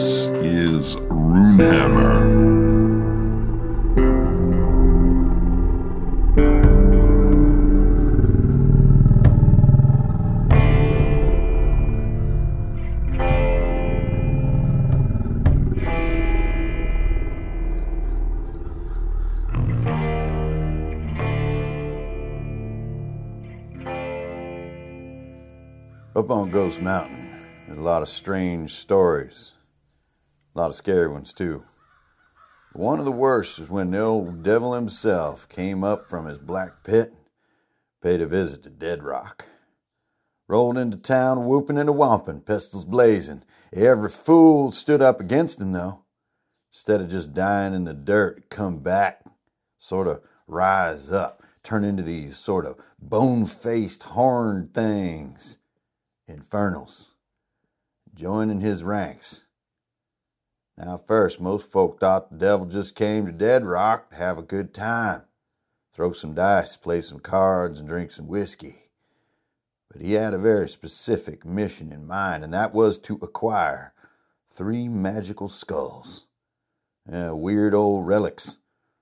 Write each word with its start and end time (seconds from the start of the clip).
This 0.00 0.28
is 0.28 0.96
Runehammer. 0.96 2.08
Up 26.16 26.30
on 26.30 26.48
Ghost 26.48 26.80
Mountain, 26.80 27.28
there's 27.66 27.76
a 27.76 27.82
lot 27.82 28.00
of 28.00 28.08
strange 28.08 28.72
stories. 28.72 29.52
A 30.54 30.58
lot 30.58 30.70
of 30.70 30.76
scary 30.76 31.08
ones, 31.08 31.32
too. 31.32 31.64
One 32.72 32.98
of 32.98 33.04
the 33.04 33.12
worst 33.12 33.58
was 33.58 33.70
when 33.70 33.90
the 33.90 34.00
old 34.00 34.42
devil 34.42 34.74
himself 34.74 35.48
came 35.48 35.82
up 35.82 36.08
from 36.08 36.26
his 36.26 36.38
black 36.38 36.84
pit, 36.84 37.14
paid 38.02 38.20
a 38.20 38.26
visit 38.26 38.62
to 38.64 38.70
Dead 38.70 39.02
Rock. 39.02 39.46
Rolled 40.48 40.78
into 40.78 40.96
town 40.96 41.46
whooping 41.46 41.78
and 41.78 41.88
a 41.88 41.92
whomping, 41.92 42.44
pistols 42.44 42.84
blazing. 42.84 43.42
Every 43.72 44.08
fool 44.08 44.72
stood 44.72 45.02
up 45.02 45.20
against 45.20 45.60
him, 45.60 45.72
though. 45.72 46.04
Instead 46.72 47.00
of 47.00 47.10
just 47.10 47.32
dying 47.32 47.74
in 47.74 47.84
the 47.84 47.94
dirt, 47.94 48.48
come 48.50 48.80
back, 48.80 49.24
sort 49.76 50.06
of 50.06 50.20
rise 50.46 51.12
up, 51.12 51.42
turn 51.62 51.84
into 51.84 52.02
these 52.02 52.36
sort 52.36 52.66
of 52.66 52.76
bone 53.00 53.46
faced, 53.46 54.02
horned 54.02 54.74
things 54.74 55.58
infernals, 56.26 57.10
joining 58.14 58.60
his 58.60 58.84
ranks. 58.84 59.44
Now, 60.82 60.96
first, 60.96 61.42
most 61.42 61.70
folk 61.70 62.00
thought 62.00 62.30
the 62.30 62.38
devil 62.38 62.64
just 62.64 62.94
came 62.94 63.26
to 63.26 63.32
Dead 63.32 63.66
Rock 63.66 64.10
to 64.10 64.16
have 64.16 64.38
a 64.38 64.42
good 64.42 64.72
time, 64.72 65.24
throw 65.92 66.12
some 66.12 66.32
dice, 66.32 66.78
play 66.78 67.02
some 67.02 67.20
cards, 67.20 67.80
and 67.80 67.88
drink 67.88 68.10
some 68.10 68.26
whiskey. 68.26 68.90
But 69.92 70.00
he 70.00 70.14
had 70.14 70.32
a 70.32 70.38
very 70.38 70.70
specific 70.70 71.44
mission 71.44 71.92
in 71.92 72.06
mind, 72.06 72.44
and 72.44 72.54
that 72.54 72.72
was 72.72 72.96
to 72.98 73.18
acquire 73.20 73.92
three 74.48 74.88
magical 74.88 75.48
skulls. 75.48 76.26
Yeah, 77.10 77.32
weird 77.32 77.74
old 77.74 78.06
relics. 78.06 78.56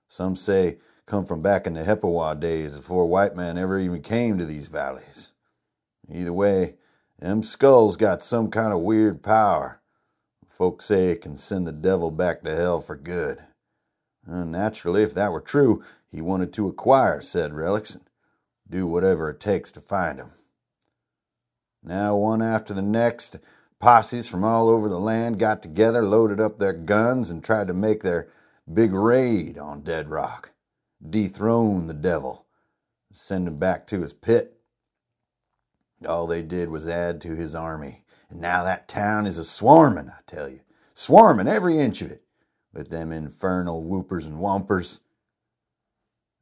Some 0.09 0.35
say 0.35 0.79
come 1.05 1.25
from 1.25 1.41
back 1.41 1.65
in 1.65 1.75
the 1.75 1.83
Heppewa 1.83 2.37
days 2.37 2.75
before 2.75 3.05
white 3.05 3.37
man 3.37 3.57
ever 3.57 3.79
even 3.79 4.01
came 4.01 4.37
to 4.37 4.45
these 4.45 4.67
valleys. 4.67 5.31
Either 6.11 6.33
way, 6.33 6.75
them 7.19 7.41
skulls 7.41 7.95
got 7.95 8.21
some 8.21 8.51
kind 8.51 8.73
of 8.73 8.81
weird 8.81 9.23
power. 9.23 9.78
Folks 10.59 10.83
say 10.83 11.11
it 11.11 11.21
can 11.21 11.37
send 11.37 11.65
the 11.65 11.71
devil 11.71 12.11
back 12.11 12.43
to 12.43 12.53
hell 12.53 12.81
for 12.81 12.97
good. 12.97 13.37
And 14.27 14.51
naturally, 14.51 15.03
if 15.03 15.13
that 15.13 15.31
were 15.31 15.39
true, 15.39 15.81
he 16.11 16.19
wanted 16.21 16.51
to 16.51 16.67
acquire 16.67 17.21
said 17.21 17.53
relics 17.53 17.95
and 17.95 18.03
do 18.69 18.85
whatever 18.85 19.29
it 19.29 19.39
takes 19.39 19.71
to 19.71 19.79
find 19.79 20.19
them. 20.19 20.33
Now, 21.81 22.17
one 22.17 22.41
after 22.41 22.73
the 22.73 22.81
next, 22.81 23.37
posses 23.79 24.27
from 24.27 24.43
all 24.43 24.67
over 24.67 24.89
the 24.89 24.99
land 24.99 25.39
got 25.39 25.63
together, 25.63 26.03
loaded 26.03 26.41
up 26.41 26.59
their 26.59 26.73
guns, 26.73 27.29
and 27.29 27.41
tried 27.41 27.67
to 27.67 27.73
make 27.73 28.03
their 28.03 28.27
big 28.71 28.91
raid 28.91 29.57
on 29.57 29.79
Dead 29.81 30.09
Rock, 30.09 30.51
dethrone 31.09 31.87
the 31.87 31.93
devil, 31.93 32.47
send 33.13 33.47
him 33.47 33.59
back 33.59 33.87
to 33.87 34.01
his 34.01 34.11
pit. 34.11 34.59
All 36.05 36.27
they 36.27 36.41
did 36.41 36.67
was 36.67 36.85
add 36.85 37.21
to 37.21 37.35
his 37.35 37.55
army. 37.55 38.03
And 38.29 38.39
now 38.39 38.63
that 38.63 38.87
town 38.87 39.25
is 39.25 39.37
a 39.37 39.43
swarming, 39.43 40.09
I 40.09 40.19
tell 40.27 40.49
you. 40.49 40.61
Swarming 40.93 41.47
every 41.47 41.79
inch 41.79 42.01
of 42.01 42.11
it 42.11 42.23
with 42.73 42.89
them 42.89 43.11
infernal 43.11 43.83
whoopers 43.83 44.25
and 44.25 44.37
whompers. 44.37 44.99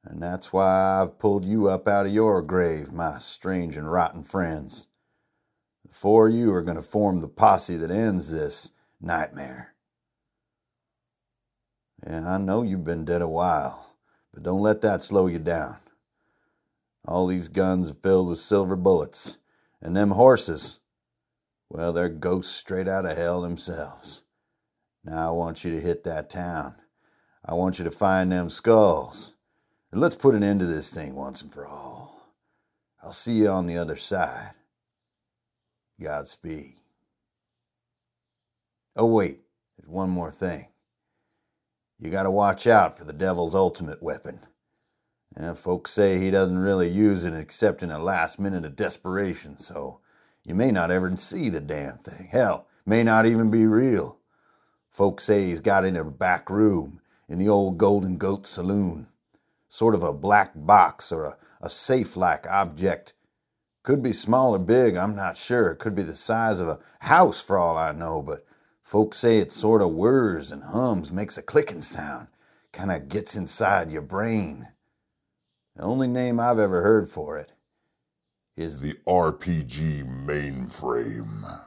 And 0.03 0.21
that's 0.21 0.53
why 0.53 1.01
I've 1.01 1.19
pulled 1.19 1.45
you 1.45 1.67
up 1.67 1.87
out 1.87 2.05
of 2.05 2.13
your 2.13 2.41
grave, 2.41 2.91
my 2.91 3.19
strange 3.19 3.77
and 3.77 3.91
rotten 3.91 4.23
friends. 4.23 4.87
The 5.85 5.93
four 5.93 6.27
of 6.27 6.33
you 6.33 6.53
are 6.53 6.61
going 6.61 6.77
to 6.77 6.83
form 6.83 7.21
the 7.21 7.27
posse 7.27 7.75
that 7.77 7.91
ends 7.91 8.31
this 8.31 8.71
nightmare. 9.01 9.73
Yeah, 12.05 12.29
I 12.29 12.37
know 12.37 12.63
you've 12.63 12.85
been 12.85 13.05
dead 13.05 13.21
a 13.21 13.27
while, 13.27 13.95
but 14.33 14.43
don't 14.43 14.61
let 14.61 14.81
that 14.81 15.03
slow 15.03 15.27
you 15.27 15.39
down. 15.39 15.77
All 17.05 17.27
these 17.27 17.47
guns 17.47 17.91
are 17.91 17.95
filled 17.95 18.27
with 18.27 18.39
silver 18.39 18.75
bullets, 18.75 19.37
and 19.81 19.95
them 19.95 20.11
horses, 20.11 20.79
well, 21.69 21.93
they're 21.93 22.09
ghosts 22.09 22.55
straight 22.55 22.87
out 22.87 23.05
of 23.05 23.17
hell 23.17 23.41
themselves. 23.41 24.23
Now 25.03 25.29
I 25.29 25.31
want 25.31 25.63
you 25.63 25.71
to 25.71 25.81
hit 25.81 26.03
that 26.03 26.29
town. 26.29 26.75
I 27.45 27.53
want 27.53 27.79
you 27.79 27.85
to 27.85 27.91
find 27.91 28.31
them 28.31 28.49
skulls. 28.49 29.33
And 29.91 30.01
let's 30.01 30.15
put 30.15 30.35
an 30.35 30.43
end 30.43 30.59
to 30.59 30.65
this 30.65 30.93
thing 30.93 31.15
once 31.15 31.41
and 31.41 31.51
for 31.51 31.65
all. 31.65 32.33
I'll 33.01 33.13
see 33.13 33.35
you 33.35 33.49
on 33.49 33.67
the 33.67 33.77
other 33.77 33.95
side. 33.95 34.51
Godspeed. 36.01 36.75
Oh, 38.95 39.05
wait, 39.05 39.41
there's 39.77 39.89
one 39.89 40.09
more 40.09 40.31
thing. 40.31 40.67
You 41.99 42.11
got 42.11 42.23
to 42.23 42.31
watch 42.31 42.67
out 42.67 42.97
for 42.97 43.05
the 43.05 43.13
devil's 43.13 43.55
ultimate 43.55 44.03
weapon. 44.03 44.41
And 45.35 45.57
folks 45.57 45.91
say 45.91 46.19
he 46.19 46.31
doesn't 46.31 46.57
really 46.57 46.89
use 46.89 47.23
it 47.23 47.33
except 47.33 47.83
in 47.83 47.91
a 47.91 47.99
last 47.99 48.39
minute 48.39 48.65
of 48.65 48.75
desperation, 48.75 49.57
so 49.57 50.01
you 50.47 50.55
may 50.55 50.71
not 50.71 50.89
ever 50.89 51.15
see 51.17 51.49
the 51.49 51.59
damn 51.59 51.97
thing. 51.97 52.29
Hell, 52.31 52.67
may 52.85 53.03
not 53.03 53.25
even 53.25 53.51
be 53.51 53.67
real. 53.67 54.17
Folks 54.89 55.25
say 55.25 55.45
he's 55.45 55.59
got 55.59 55.83
in 55.83 55.97
a 55.97 56.05
back 56.05 56.49
room 56.49 57.01
in 57.27 57.37
the 57.37 57.49
old 57.49 57.77
Golden 57.77 58.17
Goat 58.17 58.47
Saloon. 58.47 59.07
Sort 59.67 59.93
of 59.93 60.01
a 60.01 60.13
black 60.13 60.53
box 60.55 61.11
or 61.11 61.25
a, 61.25 61.37
a 61.61 61.69
safe 61.69 62.15
like 62.15 62.47
object. 62.47 63.13
Could 63.83 64.01
be 64.01 64.13
small 64.13 64.55
or 64.55 64.59
big, 64.59 64.95
I'm 64.95 65.17
not 65.17 65.35
sure. 65.35 65.71
It 65.71 65.79
could 65.79 65.95
be 65.95 66.03
the 66.03 66.15
size 66.15 66.61
of 66.61 66.69
a 66.69 66.79
house 67.01 67.41
for 67.41 67.57
all 67.57 67.77
I 67.77 67.91
know, 67.91 68.21
but 68.21 68.45
folks 68.81 69.17
say 69.17 69.39
it 69.39 69.51
sort 69.51 69.81
of 69.81 69.91
whirs 69.91 70.49
and 70.49 70.63
hums, 70.63 71.11
makes 71.11 71.37
a 71.37 71.41
clicking 71.41 71.81
sound, 71.81 72.29
kind 72.71 72.91
of 72.91 73.09
gets 73.09 73.35
inside 73.35 73.91
your 73.91 74.01
brain. 74.01 74.69
The 75.75 75.83
only 75.83 76.07
name 76.07 76.39
I've 76.39 76.57
ever 76.57 76.81
heard 76.81 77.09
for 77.09 77.37
it 77.37 77.51
is 78.57 78.79
The 78.79 78.93
RPG 79.07 80.25
mainframe. 80.25 81.61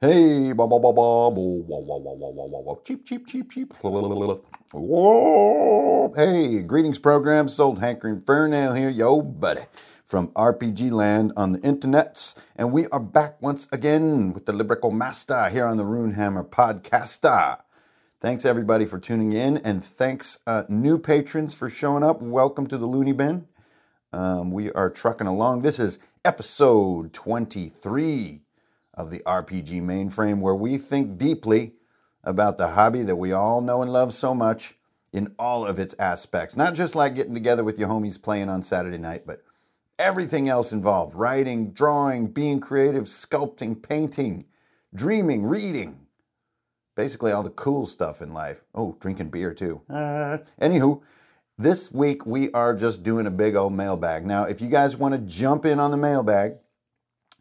Hey, 0.00 0.52
ba 0.52 0.66
ba 0.66 0.78
ba 0.78 0.92
ba, 0.92 1.30
cheep, 2.84 3.06
cheep, 3.06 3.26
cheep, 3.26 3.50
cheep. 3.50 3.72
Whoa. 4.72 6.12
Hey, 6.16 6.60
greetings, 6.62 6.98
program. 6.98 7.48
Sold 7.48 7.78
Hankerin 7.78 8.22
Ferinale 8.22 8.76
here, 8.76 8.90
yo, 8.90 9.22
buddy, 9.22 9.62
from 10.04 10.28
RPG 10.28 10.92
Land 10.92 11.32
on 11.36 11.52
the 11.52 11.58
internets. 11.60 12.36
And 12.56 12.72
we 12.72 12.86
are 12.88 13.00
back 13.00 13.40
once 13.40 13.66
again 13.72 14.32
with 14.32 14.46
the 14.46 14.52
Librico 14.52 14.92
Master 14.92 15.48
here 15.48 15.64
on 15.64 15.78
the 15.78 15.84
Runehammer 15.84 16.46
Podcaster. 16.48 17.60
Thanks, 18.20 18.44
everybody, 18.44 18.84
for 18.84 18.98
tuning 18.98 19.32
in. 19.32 19.58
And 19.58 19.82
thanks, 19.82 20.38
uh, 20.46 20.64
new 20.68 20.98
patrons, 20.98 21.54
for 21.54 21.70
showing 21.70 22.02
up. 22.02 22.20
Welcome 22.20 22.66
to 22.68 22.78
the 22.78 22.86
Loony 22.86 23.12
Bin. 23.12 23.46
Um, 24.12 24.50
we 24.50 24.70
are 24.72 24.90
trucking 24.90 25.26
along. 25.26 25.62
This 25.62 25.78
is 25.78 25.98
episode 26.24 27.12
23 27.12 28.42
of 28.92 29.10
the 29.10 29.20
RPG 29.20 29.82
mainframe, 29.82 30.40
where 30.40 30.54
we 30.54 30.78
think 30.78 31.18
deeply 31.18 31.72
about 32.22 32.56
the 32.56 32.68
hobby 32.68 33.02
that 33.02 33.16
we 33.16 33.32
all 33.32 33.60
know 33.60 33.82
and 33.82 33.92
love 33.92 34.12
so 34.12 34.34
much 34.34 34.76
in 35.12 35.34
all 35.38 35.66
of 35.66 35.78
its 35.78 35.94
aspects. 35.98 36.56
Not 36.56 36.74
just 36.74 36.94
like 36.94 37.14
getting 37.14 37.34
together 37.34 37.64
with 37.64 37.78
your 37.78 37.88
homies 37.88 38.20
playing 38.20 38.48
on 38.48 38.62
Saturday 38.62 38.98
night, 38.98 39.26
but 39.26 39.43
everything 39.98 40.48
else 40.48 40.72
involved 40.72 41.14
writing, 41.14 41.70
drawing, 41.70 42.28
being 42.28 42.60
creative, 42.60 43.04
sculpting, 43.04 43.80
painting, 43.82 44.46
dreaming, 44.94 45.44
reading. 45.44 46.06
Basically, 46.96 47.32
all 47.32 47.42
the 47.42 47.50
cool 47.50 47.86
stuff 47.86 48.22
in 48.22 48.32
life. 48.32 48.62
Oh, 48.74 48.96
drinking 49.00 49.30
beer 49.30 49.52
too. 49.52 49.80
Uh, 49.90 50.38
anywho, 50.60 51.02
this 51.58 51.90
week 51.90 52.24
we 52.24 52.52
are 52.52 52.74
just 52.74 53.02
doing 53.02 53.26
a 53.26 53.30
big 53.30 53.56
old 53.56 53.72
mailbag. 53.72 54.24
Now, 54.24 54.44
if 54.44 54.60
you 54.60 54.68
guys 54.68 54.96
want 54.96 55.14
to 55.14 55.20
jump 55.20 55.64
in 55.64 55.80
on 55.80 55.90
the 55.90 55.96
mailbag, 55.96 56.56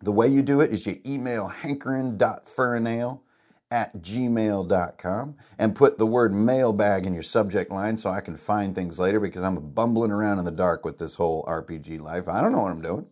the 0.01 0.11
way 0.11 0.27
you 0.27 0.41
do 0.41 0.59
it 0.59 0.71
is 0.71 0.85
you 0.85 0.99
email 1.05 1.49
hankerin.ferinale 1.49 3.19
at 3.73 3.97
gmail.com 3.97 5.35
and 5.57 5.75
put 5.75 5.97
the 5.97 6.05
word 6.05 6.31
mailbag 6.31 7.07
in 7.07 7.13
your 7.15 7.23
subject 7.23 7.71
line 7.71 7.97
so 7.97 8.11
I 8.11 8.21
can 8.21 8.35
find 8.35 8.75
things 8.75 8.99
later 8.99 9.19
because 9.19 9.41
I'm 9.41 9.71
bumbling 9.71 10.11
around 10.11 10.37
in 10.37 10.45
the 10.45 10.51
dark 10.51 10.85
with 10.85 10.99
this 10.99 11.15
whole 11.15 11.43
RPG 11.45 11.99
life. 11.99 12.29
I 12.29 12.39
don't 12.39 12.51
know 12.51 12.61
what 12.61 12.71
I'm 12.71 12.83
doing. 12.83 13.07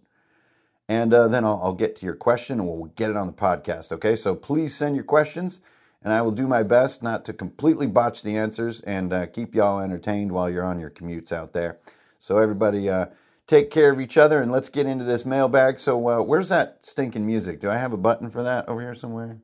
And 0.88 1.16
uh, 1.16 1.28
then 1.28 1.46
I'll, 1.46 1.60
I'll 1.64 1.74
get 1.74 1.96
to 1.96 2.06
your 2.06 2.14
question 2.14 2.60
and 2.60 2.70
we'll 2.70 2.92
get 2.92 3.10
it 3.10 3.18
on 3.18 3.26
the 3.26 3.34
podcast. 3.34 3.92
Okay, 3.92 4.16
so 4.16 4.36
please 4.36 4.76
send 4.76 4.96
your 4.96 5.04
questions 5.04 5.62
and 6.04 6.14
I 6.14 6.22
will 6.22 6.32
do 6.32 6.48
my 6.48 6.62
best 6.62 7.02
not 7.02 7.26
to 7.26 7.34
completely 7.34 7.88
botch 7.88 8.22
the 8.22 8.38
answers 8.38 8.82
and 8.82 9.12
uh, 9.12 9.26
keep 9.26 9.56
y'all 9.56 9.80
entertained 9.80 10.32
while 10.32 10.48
you're 10.48 10.64
on 10.64 10.80
your 10.80 10.92
commutes 10.92 11.32
out 11.32 11.54
there. 11.54 11.80
So, 12.20 12.38
everybody, 12.38 12.88
uh, 12.88 13.08
take 13.48 13.72
care 13.72 13.92
of 13.92 14.00
each 14.00 14.16
other 14.16 14.42
and 14.44 14.52
let's 14.52 14.70
get 14.70 14.86
into 14.86 15.06
this 15.06 15.26
mailbag. 15.26 15.80
So, 15.80 16.08
uh, 16.08 16.22
where's 16.22 16.50
that 16.50 16.86
stinking 16.86 17.26
music? 17.26 17.60
Do 17.60 17.70
I 17.70 17.78
have 17.78 17.94
a 17.94 17.98
button 17.98 18.30
for 18.30 18.44
that 18.44 18.70
over 18.70 18.82
here 18.82 18.94
somewhere? 18.94 19.40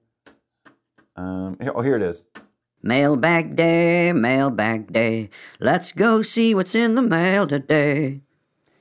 Um, 1.18 1.58
oh, 1.76 1.82
here 1.82 1.96
it 1.96 2.04
is. 2.04 2.24
Mailbag 2.84 3.56
day, 3.56 4.14
mailbag 4.14 4.94
day. 4.94 5.32
Let's 5.60 5.92
go 5.92 6.22
see 6.22 6.54
what's 6.56 6.76
in 6.76 6.96
the 6.96 7.02
mail 7.02 7.48
today. 7.48 8.22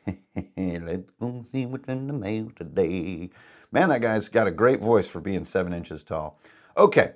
Let's 0.56 1.11
go 1.19 1.43
see 1.43 1.67
what's 1.67 1.88
in 1.88 2.06
the 2.06 2.12
mail 2.12 2.53
today. 2.55 3.31
Man, 3.73 3.88
that 3.88 4.03
guy's 4.03 4.29
got 4.29 4.47
a 4.47 4.50
great 4.50 4.81
voice 4.81 5.09
for 5.09 5.21
being 5.21 5.44
seven 5.44 5.73
inches 5.73 6.03
tall. 6.03 6.38
Okay, 6.77 7.15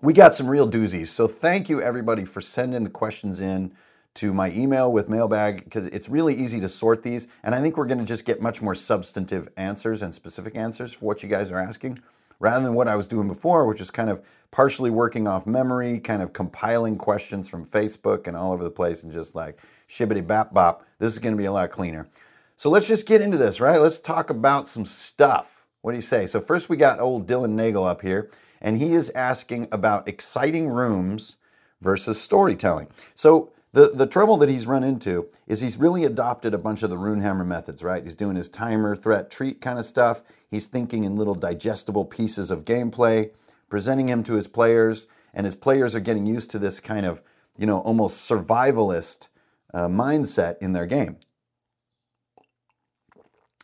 we 0.00 0.12
got 0.12 0.34
some 0.34 0.48
real 0.48 0.70
doozies. 0.70 1.08
So 1.08 1.26
thank 1.26 1.68
you 1.68 1.82
everybody 1.82 2.24
for 2.24 2.40
sending 2.40 2.84
the 2.84 2.90
questions 2.90 3.40
in 3.40 3.72
to 4.14 4.32
my 4.32 4.50
email 4.52 4.92
with 4.92 5.08
mailbag 5.08 5.64
because 5.64 5.86
it's 5.86 6.08
really 6.08 6.36
easy 6.36 6.60
to 6.60 6.68
sort 6.68 7.02
these. 7.02 7.26
And 7.42 7.54
I 7.54 7.60
think 7.60 7.76
we're 7.76 7.86
going 7.86 7.98
to 7.98 8.04
just 8.04 8.24
get 8.24 8.40
much 8.40 8.62
more 8.62 8.76
substantive 8.76 9.48
answers 9.56 10.02
and 10.02 10.14
specific 10.14 10.56
answers 10.56 10.92
for 10.94 11.06
what 11.06 11.22
you 11.22 11.28
guys 11.28 11.50
are 11.50 11.58
asking 11.58 11.98
rather 12.44 12.62
than 12.62 12.74
what 12.74 12.88
I 12.88 12.94
was 12.94 13.08
doing 13.08 13.26
before, 13.26 13.66
which 13.66 13.80
is 13.80 13.90
kind 13.90 14.10
of 14.10 14.20
partially 14.50 14.90
working 14.90 15.26
off 15.26 15.46
memory, 15.46 15.98
kind 15.98 16.20
of 16.20 16.34
compiling 16.34 16.98
questions 16.98 17.48
from 17.48 17.64
Facebook 17.64 18.26
and 18.26 18.36
all 18.36 18.52
over 18.52 18.62
the 18.62 18.70
place 18.70 19.02
and 19.02 19.10
just 19.10 19.34
like 19.34 19.58
shibbity 19.88 20.24
bap 20.24 20.52
bop. 20.52 20.86
This 20.98 21.14
is 21.14 21.18
going 21.18 21.34
to 21.34 21.38
be 21.38 21.46
a 21.46 21.52
lot 21.52 21.70
cleaner. 21.70 22.06
So 22.56 22.68
let's 22.68 22.86
just 22.86 23.06
get 23.06 23.22
into 23.22 23.38
this, 23.38 23.60
right? 23.60 23.80
Let's 23.80 23.98
talk 23.98 24.28
about 24.28 24.68
some 24.68 24.84
stuff. 24.84 25.64
What 25.80 25.92
do 25.92 25.96
you 25.96 26.02
say? 26.02 26.26
So, 26.26 26.38
first 26.38 26.68
we 26.68 26.76
got 26.76 27.00
old 27.00 27.26
Dylan 27.26 27.52
Nagel 27.52 27.84
up 27.84 28.02
here 28.02 28.30
and 28.60 28.78
he 28.78 28.92
is 28.92 29.08
asking 29.10 29.68
about 29.72 30.06
exciting 30.06 30.68
rooms 30.68 31.36
versus 31.80 32.20
storytelling. 32.20 32.88
So 33.14 33.53
the, 33.74 33.90
the 33.92 34.06
trouble 34.06 34.36
that 34.36 34.48
he's 34.48 34.68
run 34.68 34.84
into 34.84 35.28
is 35.48 35.60
he's 35.60 35.76
really 35.76 36.04
adopted 36.04 36.54
a 36.54 36.58
bunch 36.58 36.84
of 36.84 36.90
the 36.90 36.96
Runehammer 36.96 37.44
methods, 37.44 37.82
right? 37.82 38.04
He's 38.04 38.14
doing 38.14 38.36
his 38.36 38.48
timer, 38.48 38.94
threat, 38.94 39.32
treat 39.32 39.60
kind 39.60 39.80
of 39.80 39.84
stuff. 39.84 40.22
He's 40.48 40.66
thinking 40.66 41.02
in 41.02 41.16
little 41.16 41.34
digestible 41.34 42.04
pieces 42.04 42.52
of 42.52 42.64
gameplay, 42.64 43.32
presenting 43.68 44.08
him 44.08 44.22
to 44.24 44.34
his 44.34 44.46
players, 44.46 45.08
and 45.34 45.44
his 45.44 45.56
players 45.56 45.92
are 45.96 46.00
getting 46.00 46.24
used 46.24 46.52
to 46.52 46.60
this 46.60 46.78
kind 46.78 47.04
of, 47.04 47.20
you 47.58 47.66
know, 47.66 47.80
almost 47.80 48.30
survivalist 48.30 49.26
uh, 49.74 49.88
mindset 49.88 50.56
in 50.58 50.72
their 50.72 50.86
game. 50.86 51.16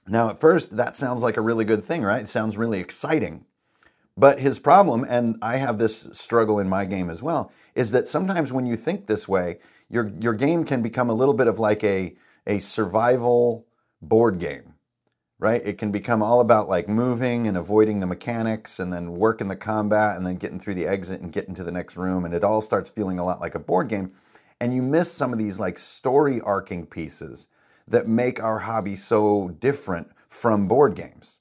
Now, 0.09 0.29
at 0.29 0.41
first, 0.41 0.77
that 0.77 0.97
sounds 0.97 1.23
like 1.23 1.37
a 1.37 1.41
really 1.41 1.65
good 1.65 1.85
thing, 1.85 2.03
right? 2.03 2.23
It 2.23 2.29
sounds 2.29 2.57
really 2.57 2.81
exciting. 2.81 3.45
But 4.17 4.41
his 4.41 4.59
problem, 4.59 5.07
and 5.09 5.39
I 5.41 5.59
have 5.59 5.79
this 5.79 6.09
struggle 6.13 6.59
in 6.59 6.69
my 6.69 6.85
game 6.85 7.11
as 7.11 7.23
well, 7.23 7.53
is 7.77 7.93
that 7.93 8.09
sometimes 8.09 8.53
when 8.53 8.67
you 8.67 8.75
think 8.75 9.07
this 9.07 9.29
way, 9.29 9.61
your 9.91 10.11
your 10.21 10.35
game 10.35 10.65
can 10.65 10.83
become 10.83 11.11
a 11.11 11.15
little 11.15 11.35
bit 11.35 11.47
of 11.47 11.59
like 11.59 11.83
a 11.85 12.15
a 12.47 12.61
survival 12.61 13.67
board 14.01 14.39
game, 14.39 14.75
right? 15.39 15.61
It 15.65 15.77
can 15.77 15.91
become 15.91 16.23
all 16.23 16.41
about 16.41 16.69
like 16.69 16.89
moving 16.89 17.47
and 17.47 17.57
avoiding 17.57 18.01
the 18.01 18.07
mechanics 18.07 18.79
and 18.79 18.93
then 18.93 19.13
working 19.13 19.49
the 19.49 19.57
combat 19.57 20.17
and 20.17 20.27
then 20.27 20.37
getting 20.37 20.59
through 20.59 20.75
the 20.75 20.87
exit 20.87 21.21
and 21.21 21.33
getting 21.33 21.55
to 21.55 21.65
the 21.65 21.73
next 21.73 21.97
room 21.97 22.25
and 22.25 22.33
it 22.33 22.45
all 22.45 22.61
starts 22.61 22.89
feeling 22.89 23.19
a 23.19 23.25
lot 23.25 23.41
like 23.41 23.55
a 23.55 23.59
board 23.59 23.89
game 23.89 24.13
and 24.61 24.75
you 24.75 24.83
miss 24.83 25.11
some 25.11 25.33
of 25.33 25.39
these 25.39 25.59
like 25.59 25.79
story 25.79 26.41
arcing 26.41 26.87
pieces 26.87 27.49
that 27.89 28.07
make 28.07 28.43
our 28.43 28.61
hobby 28.61 28.95
so 28.95 29.49
different 29.61 30.11
from 30.29 30.69
board 30.69 30.95
games. 30.95 31.39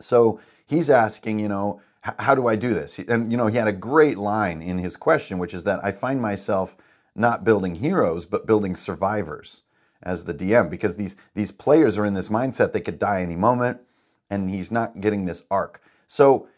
So 0.00 0.40
he's 0.66 0.90
asking, 0.90 1.38
you 1.38 1.48
know, 1.48 1.80
how 2.00 2.34
do 2.34 2.46
I 2.46 2.56
do 2.56 2.72
this? 2.72 2.98
And, 2.98 3.30
you 3.30 3.36
know, 3.36 3.48
he 3.48 3.56
had 3.56 3.68
a 3.68 3.72
great 3.72 4.16
line 4.16 4.62
in 4.62 4.78
his 4.78 4.96
question, 4.96 5.38
which 5.38 5.52
is 5.52 5.64
that 5.64 5.84
I 5.84 5.90
find 5.90 6.22
myself 6.22 6.76
not 7.18 7.44
building 7.44 7.76
heroes, 7.76 8.26
but 8.26 8.46
building 8.46 8.76
survivors 8.76 9.62
as 10.02 10.24
the 10.24 10.34
DM 10.34 10.70
because 10.70 10.96
these, 10.96 11.16
these 11.34 11.52
players 11.52 11.98
are 11.98 12.04
in 12.04 12.14
this 12.14 12.28
mindset 12.28 12.72
they 12.72 12.80
could 12.80 12.98
die 12.98 13.20
any 13.22 13.36
moment 13.36 13.80
and 14.30 14.50
he's 14.50 14.70
not 14.70 15.00
getting 15.00 15.24
this 15.24 15.42
arc. 15.50 15.82
So, 16.06 16.48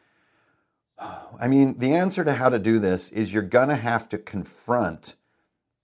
I 0.99 1.49
mean, 1.49 1.79
the 1.79 1.95
answer 1.95 2.25
to 2.25 2.35
how 2.35 2.49
to 2.51 2.59
do 2.59 2.79
this 2.79 3.11
is 3.11 3.33
you're 3.33 3.43
going 3.43 3.69
to 3.69 3.77
have 3.77 4.09
to 4.11 4.19
confront 4.19 5.15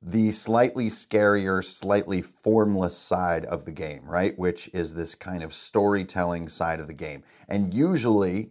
the 0.03 0.31
slightly 0.31 0.87
scarier, 0.87 1.65
slightly 1.65 2.21
formless 2.21 2.97
side 2.97 3.45
of 3.47 3.65
the 3.65 3.73
game, 3.73 4.05
right? 4.05 4.39
Which 4.39 4.69
is 4.73 4.95
this 4.95 5.15
kind 5.15 5.43
of 5.43 5.53
storytelling 5.53 6.49
side 6.49 6.81
of 6.81 6.87
the 6.87 6.95
game. 6.95 7.25
And 7.49 7.73
usually, 7.73 8.51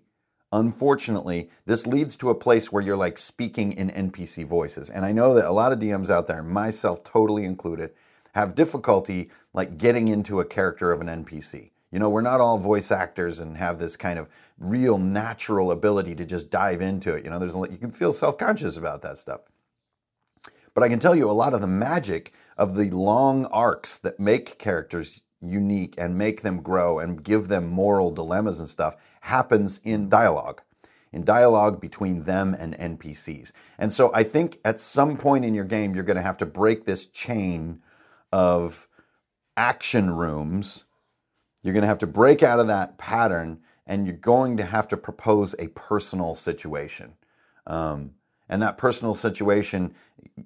unfortunately, 0.51 1.49
this 1.65 1.85
leads 1.85 2.15
to 2.17 2.29
a 2.29 2.35
place 2.35 2.71
where 2.71 2.83
you're 2.83 2.97
like 2.97 3.17
speaking 3.17 3.73
in 3.73 3.89
NPC 3.89 4.45
voices. 4.45 4.89
And 4.89 5.05
I 5.05 5.11
know 5.11 5.33
that 5.33 5.45
a 5.45 5.51
lot 5.51 5.71
of 5.71 5.79
DMs 5.79 6.09
out 6.09 6.27
there, 6.27 6.43
myself 6.43 7.03
totally 7.03 7.43
included, 7.43 7.91
have 8.33 8.55
difficulty 8.55 9.29
like 9.53 9.77
getting 9.77 10.07
into 10.07 10.39
a 10.39 10.45
character 10.45 10.91
of 10.91 11.01
an 11.01 11.07
NPC. 11.07 11.71
You 11.91 11.99
know, 11.99 12.09
we're 12.09 12.21
not 12.21 12.41
all 12.41 12.57
voice 12.57 12.91
actors 12.91 13.39
and 13.39 13.57
have 13.57 13.79
this 13.79 13.95
kind 13.95 14.19
of 14.19 14.27
real 14.57 14.97
natural 14.97 15.71
ability 15.71 16.15
to 16.15 16.25
just 16.25 16.49
dive 16.49 16.81
into 16.81 17.13
it. 17.13 17.23
You 17.23 17.29
know, 17.29 17.39
there's 17.39 17.53
a, 17.53 17.57
lot 17.57 17.71
you 17.71 17.77
can 17.77 17.91
feel 17.91 18.13
self-conscious 18.13 18.75
about 18.75 19.01
that 19.01 19.17
stuff. 19.17 19.41
But 20.73 20.83
I 20.83 20.89
can 20.89 20.99
tell 20.99 21.15
you 21.15 21.29
a 21.29 21.31
lot 21.31 21.53
of 21.53 21.61
the 21.61 21.67
magic 21.67 22.33
of 22.57 22.75
the 22.75 22.89
long 22.89 23.45
arcs 23.45 23.97
that 23.99 24.19
make 24.19 24.57
characters 24.57 25.23
unique 25.49 25.95
and 25.97 26.17
make 26.17 26.41
them 26.41 26.61
grow 26.61 26.99
and 26.99 27.23
give 27.23 27.47
them 27.47 27.67
moral 27.67 28.11
dilemmas 28.11 28.59
and 28.59 28.69
stuff 28.69 28.95
happens 29.21 29.79
in 29.83 30.09
dialogue, 30.09 30.61
in 31.11 31.23
dialogue 31.23 31.79
between 31.79 32.23
them 32.23 32.55
and 32.57 32.77
NPCs. 32.77 33.51
And 33.77 33.91
so 33.91 34.11
I 34.13 34.23
think 34.23 34.59
at 34.63 34.79
some 34.79 35.17
point 35.17 35.45
in 35.45 35.53
your 35.53 35.65
game, 35.65 35.95
you're 35.95 36.03
going 36.03 36.17
to 36.17 36.23
have 36.23 36.37
to 36.39 36.45
break 36.45 36.85
this 36.85 37.05
chain 37.05 37.81
of 38.31 38.87
action 39.57 40.13
rooms. 40.15 40.85
You're 41.63 41.73
going 41.73 41.83
to 41.83 41.87
have 41.87 41.99
to 41.99 42.07
break 42.07 42.43
out 42.43 42.59
of 42.59 42.67
that 42.67 42.97
pattern 42.97 43.61
and 43.87 44.05
you're 44.05 44.15
going 44.15 44.57
to 44.57 44.63
have 44.63 44.87
to 44.89 44.97
propose 44.97 45.55
a 45.59 45.67
personal 45.69 46.35
situation. 46.35 47.13
Um, 47.67 48.11
and 48.49 48.61
that 48.61 48.77
personal 48.77 49.13
situation 49.13 49.93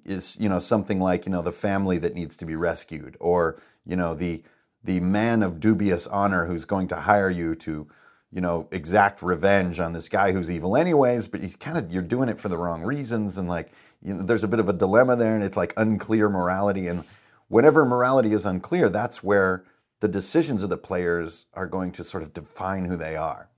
is 0.04 0.36
you 0.40 0.48
know 0.48 0.58
something 0.58 1.00
like 1.00 1.26
you 1.26 1.32
know 1.32 1.42
the 1.42 1.52
family 1.52 1.98
that 1.98 2.14
needs 2.14 2.36
to 2.36 2.44
be 2.44 2.54
rescued 2.54 3.16
or 3.20 3.60
you 3.84 3.96
know 3.96 4.14
the 4.14 4.42
the 4.82 5.00
man 5.00 5.42
of 5.42 5.60
dubious 5.60 6.06
honor 6.06 6.46
who's 6.46 6.64
going 6.64 6.88
to 6.88 6.96
hire 6.96 7.30
you 7.30 7.54
to 7.54 7.86
you 8.32 8.40
know 8.40 8.68
exact 8.70 9.22
revenge 9.22 9.80
on 9.80 9.92
this 9.92 10.08
guy 10.08 10.32
who's 10.32 10.50
evil 10.50 10.76
anyways 10.76 11.26
but 11.26 11.40
he's 11.42 11.56
kind 11.56 11.76
of 11.76 11.90
you're 11.90 12.02
doing 12.02 12.28
it 12.28 12.38
for 12.38 12.48
the 12.48 12.58
wrong 12.58 12.82
reasons 12.82 13.36
and 13.38 13.48
like 13.48 13.72
you 14.02 14.14
know 14.14 14.22
there's 14.22 14.44
a 14.44 14.48
bit 14.48 14.60
of 14.60 14.68
a 14.68 14.72
dilemma 14.72 15.16
there 15.16 15.34
and 15.34 15.44
it's 15.44 15.56
like 15.56 15.74
unclear 15.76 16.28
morality 16.28 16.86
and 16.86 17.04
whenever 17.48 17.84
morality 17.84 18.32
is 18.32 18.46
unclear 18.46 18.88
that's 18.88 19.22
where 19.22 19.64
the 20.00 20.08
decisions 20.08 20.62
of 20.62 20.70
the 20.70 20.76
players 20.76 21.46
are 21.54 21.66
going 21.66 21.92
to 21.92 22.04
sort 22.04 22.22
of 22.22 22.32
define 22.32 22.86
who 22.86 22.96
they 22.96 23.16
are 23.16 23.50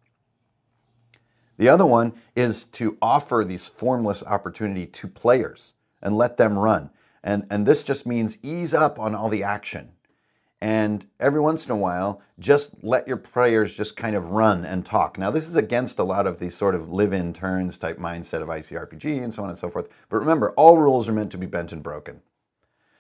the 1.59 1.69
other 1.69 1.87
one 1.87 2.15
is 2.35 2.65
to 2.65 2.97
offer 3.01 3.45
these 3.45 3.69
formless 3.69 4.25
opportunity 4.25 4.87
to 4.87 5.07
players 5.07 5.75
and 6.03 6.17
let 6.17 6.37
them 6.37 6.59
run. 6.59 6.91
And, 7.23 7.47
and 7.51 7.67
this 7.67 7.83
just 7.83 8.07
means 8.07 8.39
ease 8.43 8.75
up 8.75 8.99
on 8.99 9.15
all 9.15 9.29
the 9.29 9.45
action. 9.45 9.93
And 10.63 11.05
every 11.19 11.41
once 11.41 11.67
in 11.67 11.73
a 11.73 11.77
while, 11.77 12.23
just 12.39 12.85
let 12.85 13.09
your 13.09 13.17
players 13.17 13.75
just 13.75 13.97
kind 13.97 14.15
of 14.15 14.31
run 14.31 14.65
and 14.65 14.87
talk. 14.87 15.19
Now, 15.19 15.33
this 15.33 15.49
is 15.49 15.57
against 15.57 15.99
a 15.99 16.05
lot 16.05 16.25
of 16.25 16.39
the 16.39 16.53
sort 16.53 16.77
of 16.77 16.89
live 16.89 17.13
in 17.13 17.33
turns 17.33 17.77
type 17.79 17.99
mindset 17.99 18.43
of 18.43 18.49
ICRPG 18.49 19.25
and 19.25 19.35
so 19.35 19.43
on 19.43 19.49
and 19.49 19.59
so 19.59 19.69
forth. 19.69 19.89
But 20.09 20.19
remember, 20.19 20.53
all 20.53 20.79
rules 20.79 21.09
are 21.09 21.13
meant 21.13 21.33
to 21.33 21.37
be 21.37 21.47
bent 21.47 21.73
and 21.73 21.83
broken. 21.83 22.23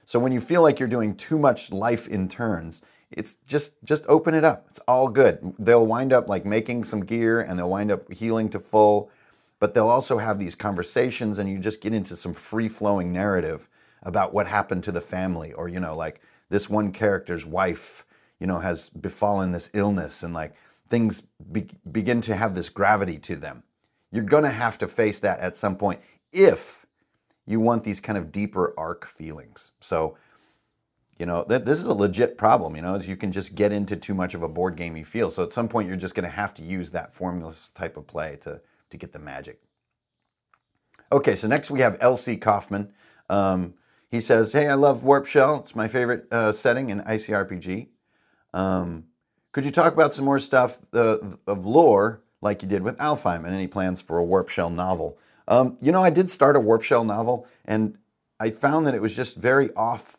So 0.04 0.18
when 0.18 0.32
you 0.32 0.40
feel 0.40 0.60
like 0.60 0.80
you're 0.80 0.88
doing 0.88 1.14
too 1.14 1.38
much 1.38 1.70
life 1.70 2.08
in 2.08 2.28
turns, 2.28 2.82
it's 3.12 3.36
just 3.46 3.74
just 3.84 4.04
open 4.08 4.34
it 4.34 4.42
up. 4.42 4.66
It's 4.68 4.80
all 4.88 5.06
good. 5.06 5.54
They'll 5.56 5.86
wind 5.86 6.12
up 6.12 6.28
like 6.28 6.44
making 6.44 6.82
some 6.82 7.04
gear 7.04 7.40
and 7.40 7.56
they'll 7.56 7.70
wind 7.70 7.92
up 7.92 8.12
healing 8.12 8.48
to 8.48 8.58
full 8.58 9.08
but 9.60 9.74
they'll 9.74 9.88
also 9.88 10.18
have 10.18 10.40
these 10.40 10.56
conversations 10.56 11.38
and 11.38 11.48
you 11.48 11.56
just 11.56 11.80
get 11.80 11.94
into 11.94 12.16
some 12.16 12.34
free 12.34 12.66
flowing 12.66 13.12
narrative 13.12 13.68
about 14.02 14.34
what 14.34 14.48
happened 14.48 14.82
to 14.82 14.90
the 14.90 15.00
family 15.00 15.52
or 15.52 15.68
you 15.68 15.78
know 15.78 15.96
like 15.96 16.20
this 16.52 16.70
one 16.70 16.92
character's 16.92 17.44
wife 17.46 18.04
you 18.38 18.46
know 18.46 18.58
has 18.58 18.90
befallen 18.90 19.52
this 19.52 19.70
illness 19.74 20.22
and 20.22 20.34
like 20.34 20.54
things 20.88 21.22
be- 21.50 21.70
begin 21.90 22.20
to 22.20 22.36
have 22.36 22.54
this 22.54 22.68
gravity 22.68 23.18
to 23.18 23.36
them 23.36 23.62
you're 24.10 24.24
going 24.24 24.44
to 24.44 24.50
have 24.50 24.78
to 24.78 24.86
face 24.86 25.18
that 25.18 25.40
at 25.40 25.56
some 25.56 25.76
point 25.76 26.00
if 26.32 26.86
you 27.46 27.58
want 27.58 27.84
these 27.84 28.00
kind 28.00 28.18
of 28.18 28.30
deeper 28.30 28.74
arc 28.76 29.06
feelings 29.06 29.72
so 29.80 30.16
you 31.18 31.26
know 31.26 31.44
th- 31.48 31.64
this 31.64 31.78
is 31.78 31.86
a 31.86 31.94
legit 31.94 32.38
problem 32.38 32.76
you 32.76 32.82
know 32.82 32.96
you 32.96 33.16
can 33.16 33.32
just 33.32 33.54
get 33.54 33.72
into 33.72 33.96
too 33.96 34.14
much 34.14 34.34
of 34.34 34.42
a 34.42 34.48
board 34.48 34.76
gamey 34.76 35.02
feel 35.02 35.30
so 35.30 35.42
at 35.42 35.52
some 35.52 35.68
point 35.68 35.88
you're 35.88 35.96
just 35.96 36.14
going 36.14 36.28
to 36.28 36.36
have 36.36 36.54
to 36.54 36.62
use 36.62 36.90
that 36.90 37.14
formless 37.14 37.70
type 37.70 37.96
of 37.96 38.06
play 38.06 38.36
to 38.40 38.60
to 38.92 38.96
get 38.96 39.12
the 39.12 39.18
magic. 39.18 39.60
Okay, 41.10 41.34
so 41.34 41.48
next 41.48 41.70
we 41.70 41.80
have 41.80 41.98
LC 41.98 42.40
Kaufman. 42.40 42.92
Um, 43.28 43.74
he 44.12 44.20
says, 44.20 44.52
Hey, 44.52 44.68
I 44.68 44.74
love 44.74 45.02
Warp 45.04 45.26
Shell. 45.26 45.60
It's 45.60 45.74
my 45.74 45.88
favorite 45.88 46.26
uh, 46.30 46.52
setting 46.52 46.90
in 46.90 47.00
ICRPG. 47.00 47.88
Um, 48.52 49.04
could 49.52 49.64
you 49.64 49.70
talk 49.70 49.94
about 49.94 50.12
some 50.12 50.26
more 50.26 50.38
stuff 50.38 50.78
uh, 50.92 51.16
of 51.46 51.64
lore 51.64 52.22
like 52.42 52.62
you 52.62 52.68
did 52.68 52.82
with 52.82 52.96
Alfheim 52.98 53.44
and 53.44 53.54
any 53.54 53.66
plans 53.66 54.02
for 54.02 54.18
a 54.18 54.24
Warp 54.24 54.50
Shell 54.50 54.68
novel? 54.68 55.18
Um, 55.48 55.78
you 55.80 55.90
know, 55.90 56.04
I 56.04 56.10
did 56.10 56.30
start 56.30 56.56
a 56.56 56.60
Warp 56.60 56.82
Shell 56.82 57.04
novel, 57.04 57.48
and 57.64 57.96
I 58.38 58.50
found 58.50 58.86
that 58.86 58.94
it 58.94 59.00
was 59.00 59.16
just 59.16 59.36
very 59.36 59.72
off 59.72 60.18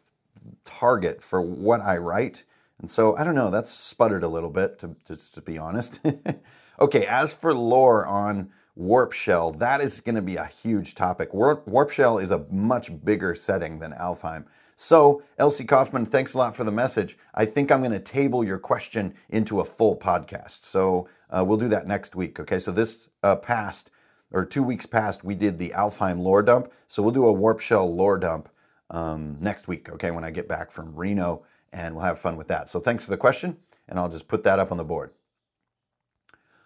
target 0.66 1.22
for 1.22 1.40
what 1.40 1.80
I 1.80 1.98
write. 1.98 2.46
And 2.80 2.90
so 2.90 3.16
I 3.16 3.24
don't 3.24 3.36
know, 3.36 3.52
that's 3.52 3.72
sputtered 3.72 4.24
a 4.24 4.28
little 4.28 4.50
bit, 4.50 4.80
to, 4.80 4.96
to, 5.06 5.32
to 5.34 5.42
be 5.42 5.60
honest. 5.60 6.00
okay, 6.80 7.06
as 7.06 7.32
for 7.32 7.54
lore 7.54 8.08
on 8.08 8.50
Warp 8.76 9.12
Shell, 9.12 9.52
that 9.54 9.82
is 9.82 10.02
going 10.02 10.16
to 10.16 10.22
be 10.22 10.36
a 10.36 10.46
huge 10.46 10.96
topic. 10.96 11.34
Warp, 11.34 11.92
Shell 11.92 12.18
is 12.18 12.32
a 12.32 12.46
much 12.50 12.92
bigger 13.04 13.36
setting 13.36 13.80
than 13.80 13.92
Alfheim. 13.94 14.46
So, 14.76 15.22
Elsie 15.38 15.66
Kaufman, 15.66 16.06
thanks 16.06 16.34
a 16.34 16.40
lot 16.40 16.56
for 16.56 16.64
the 16.64 16.72
message. 16.72 17.16
I 17.36 17.46
think 17.46 17.72
I'm 17.72 17.82
going 17.82 17.92
to 17.92 18.00
table 18.00 18.44
your 18.44 18.58
question 18.58 19.14
into 19.30 19.60
a 19.60 19.66
full 19.66 19.96
podcast. 19.96 20.64
So, 20.64 21.08
uh, 21.30 21.44
we'll 21.46 21.60
do 21.60 21.68
that 21.68 21.88
next 21.88 22.16
week. 22.16 22.40
Okay, 22.40 22.58
so 22.58 22.72
this 22.72 23.10
uh, 23.22 23.36
past, 23.36 23.92
or 24.32 24.44
two 24.44 24.64
weeks 24.64 24.88
past, 24.88 25.24
we 25.24 25.36
did 25.36 25.60
the 25.60 25.70
Alfheim 25.70 26.20
lore 26.20 26.42
dump. 26.42 26.72
So, 26.88 27.04
we'll 27.04 27.12
do 27.12 27.28
a 27.28 27.32
Warp 27.32 27.60
Shell 27.60 27.96
lore 27.96 28.18
dump 28.18 28.50
um, 28.90 29.38
next 29.40 29.68
week, 29.68 29.90
okay, 29.90 30.10
when 30.10 30.24
I 30.24 30.32
get 30.32 30.48
back 30.48 30.72
from 30.72 30.96
Reno, 30.96 31.46
and 31.72 31.94
we'll 31.94 32.06
have 32.06 32.18
fun 32.18 32.36
with 32.36 32.48
that. 32.48 32.68
So, 32.68 32.80
thanks 32.80 33.06
for 33.06 33.12
the 33.12 33.18
question, 33.18 33.58
and 33.88 34.00
I'll 34.00 34.10
just 34.10 34.28
put 34.28 34.44
that 34.44 34.58
up 34.58 34.72
on 34.72 34.78
the 34.80 34.84
board. 34.84 35.12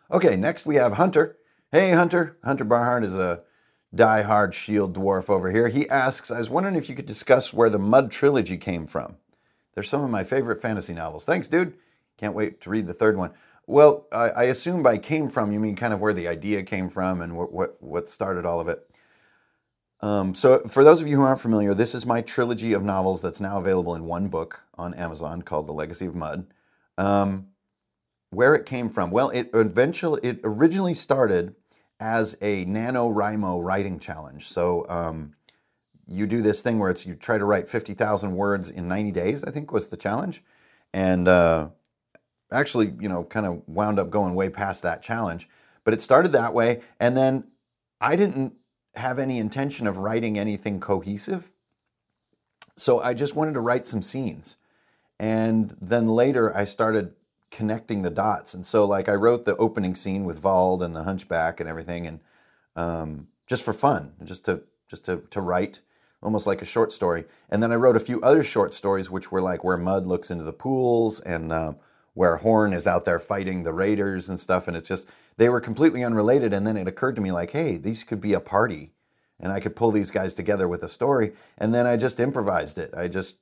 Okay, 0.10 0.38
next 0.38 0.66
we 0.66 0.78
have 0.78 0.94
Hunter. 0.94 1.36
Hey, 1.70 1.92
Hunter. 1.92 2.38
Hunter 2.46 2.64
Barhart 2.64 3.04
is 3.04 3.18
a 3.18 3.42
die-hard 3.94 4.56
shield 4.56 4.96
dwarf 4.96 5.30
over 5.30 5.52
here. 5.52 5.68
He 5.68 5.90
asks, 5.90 6.32
I 6.32 6.40
was 6.40 6.50
wondering 6.50 6.76
if 6.76 6.88
you 6.88 6.96
could 6.96 7.06
discuss 7.06 7.52
where 7.52 7.70
the 7.70 7.78
Mud 7.78 8.10
trilogy 8.10 8.56
came 8.56 8.88
from. 8.88 9.18
They're 9.74 9.84
some 9.84 10.02
of 10.02 10.10
my 10.10 10.24
favorite 10.24 10.62
fantasy 10.62 10.94
novels. 10.94 11.26
Thanks, 11.26 11.50
dude. 11.50 11.74
Can't 12.18 12.34
wait 12.34 12.62
to 12.62 12.70
read 12.70 12.88
the 12.88 12.94
third 12.94 13.18
one. 13.18 13.32
Well, 13.66 14.08
I, 14.14 14.30
I 14.30 14.44
assume 14.44 14.82
by 14.82 14.98
came 14.98 15.30
from, 15.30 15.52
you 15.52 15.60
mean 15.60 15.76
kind 15.76 15.94
of 15.94 16.00
where 16.00 16.14
the 16.14 16.30
idea 16.30 16.64
came 16.64 16.90
from 16.90 17.20
and 17.20 17.36
what, 17.36 17.52
what, 17.52 17.84
what 17.84 18.08
started 18.08 18.46
all 18.46 18.62
of 18.62 18.70
it. 18.70 18.90
Um, 20.00 20.36
so, 20.36 20.60
for 20.60 20.86
those 20.86 21.02
of 21.02 21.08
you 21.08 21.18
who 21.18 21.24
aren't 21.24 21.42
familiar, 21.42 21.74
this 21.74 21.94
is 21.94 22.06
my 22.06 22.22
trilogy 22.22 22.72
of 22.72 22.84
novels 22.84 23.22
that's 23.22 23.42
now 23.42 23.58
available 23.58 23.94
in 23.94 24.06
one 24.06 24.30
book 24.30 24.62
on 24.76 24.94
Amazon 24.94 25.42
called 25.42 25.68
The 25.68 25.74
Legacy 25.74 26.06
of 26.06 26.16
Mud. 26.16 26.48
Um, 26.98 27.48
where 28.30 28.56
it 28.56 28.66
came 28.66 28.90
from? 28.90 29.12
Well, 29.12 29.30
it 29.30 29.50
eventually 29.54 30.20
it 30.24 30.40
originally 30.44 30.94
started 30.94 31.56
as 32.00 32.38
a 32.42 32.66
NaNoWriMo 32.66 33.64
writing 33.64 34.00
challenge. 34.00 34.48
So 34.48 34.86
um, 34.90 35.34
you 36.08 36.28
do 36.28 36.42
this 36.42 36.62
thing 36.62 36.80
where 36.80 36.90
it's 36.90 37.06
you 37.06 37.16
try 37.16 37.38
to 37.38 37.46
write 37.46 37.70
fifty 37.70 37.94
thousand 37.94 38.36
words 38.36 38.70
in 38.70 38.88
ninety 38.88 39.12
days. 39.12 39.44
I 39.44 39.52
think 39.52 39.72
was 39.72 39.90
the 39.90 39.98
challenge, 39.98 40.44
and 40.94 41.28
uh, 41.28 41.70
actually, 42.52 42.94
you 43.00 43.10
know, 43.10 43.24
kind 43.24 43.46
of 43.46 43.64
wound 43.68 44.00
up 44.00 44.10
going 44.10 44.36
way 44.36 44.50
past 44.50 44.84
that 44.84 45.02
challenge. 45.02 45.50
But 45.84 45.94
it 45.94 46.02
started 46.02 46.34
that 46.34 46.54
way, 46.54 46.82
and 47.00 47.16
then 47.16 47.46
I 48.00 48.16
didn't 48.16 48.54
have 48.96 49.20
any 49.20 49.40
intention 49.40 49.88
of 49.88 49.98
writing 49.98 50.38
anything 50.38 50.80
cohesive. 50.80 51.52
So 52.76 53.00
I 53.00 53.14
just 53.14 53.36
wanted 53.36 53.54
to 53.54 53.60
write 53.60 53.88
some 53.88 54.02
scenes. 54.02 54.58
And 55.20 55.76
then 55.82 56.08
later 56.08 56.56
I 56.56 56.64
started 56.64 57.14
connecting 57.52 58.02
the 58.02 58.10
dots. 58.10 58.54
And 58.54 58.66
so, 58.66 58.86
like, 58.86 59.10
I 59.10 59.14
wrote 59.14 59.46
the 59.46 59.56
opening 59.58 59.96
scene 59.96 60.26
with 60.26 60.42
Vald 60.42 60.82
and 60.82 60.96
the 60.96 61.04
Hunchback 61.04 61.60
and 61.60 61.70
everything, 61.70 62.08
and 62.08 62.20
um, 62.76 63.28
just 63.48 63.64
for 63.64 63.74
fun, 63.74 64.14
just 64.24 64.46
to 64.46 64.64
just 64.88 65.06
to 65.06 65.24
to 65.30 65.42
write, 65.42 65.82
almost 66.22 66.48
like 66.48 66.62
a 66.62 66.66
short 66.66 66.92
story. 66.92 67.26
And 67.50 67.62
then 67.62 67.72
I 67.72 67.76
wrote 67.76 67.96
a 67.96 68.02
few 68.02 68.22
other 68.22 68.44
short 68.44 68.74
stories, 68.74 69.10
which 69.10 69.32
were 69.32 69.42
like 69.42 69.64
where 69.64 69.78
Mud 69.78 70.06
looks 70.06 70.32
into 70.32 70.44
the 70.44 70.54
pools 70.54 71.20
and 71.22 71.52
uh, 71.52 71.74
where 72.14 72.38
Horn 72.38 72.74
is 72.74 72.88
out 72.88 73.06
there 73.06 73.20
fighting 73.20 73.64
the 73.64 73.74
raiders 73.74 74.30
and 74.30 74.40
stuff. 74.40 74.68
And 74.68 74.76
it's 74.76 74.90
just 74.90 75.08
they 75.38 75.50
were 75.50 75.62
completely 75.62 76.04
unrelated. 76.04 76.54
And 76.54 76.66
then 76.66 76.78
it 76.78 76.88
occurred 76.88 77.16
to 77.16 77.22
me 77.22 77.32
like, 77.32 77.52
hey, 77.52 77.78
these 77.78 78.04
could 78.04 78.22
be 78.22 78.34
a 78.34 78.40
party, 78.40 78.92
and 79.40 79.52
I 79.52 79.60
could 79.60 79.76
pull 79.76 79.92
these 79.92 80.12
guys 80.12 80.34
together 80.34 80.68
with 80.68 80.84
a 80.84 80.90
story. 80.90 81.34
And 81.58 81.74
then 81.74 81.88
I 81.88 81.98
just 81.98 82.20
improvised 82.20 82.78
it. 82.78 82.94
I 82.96 83.08
just 83.08 83.38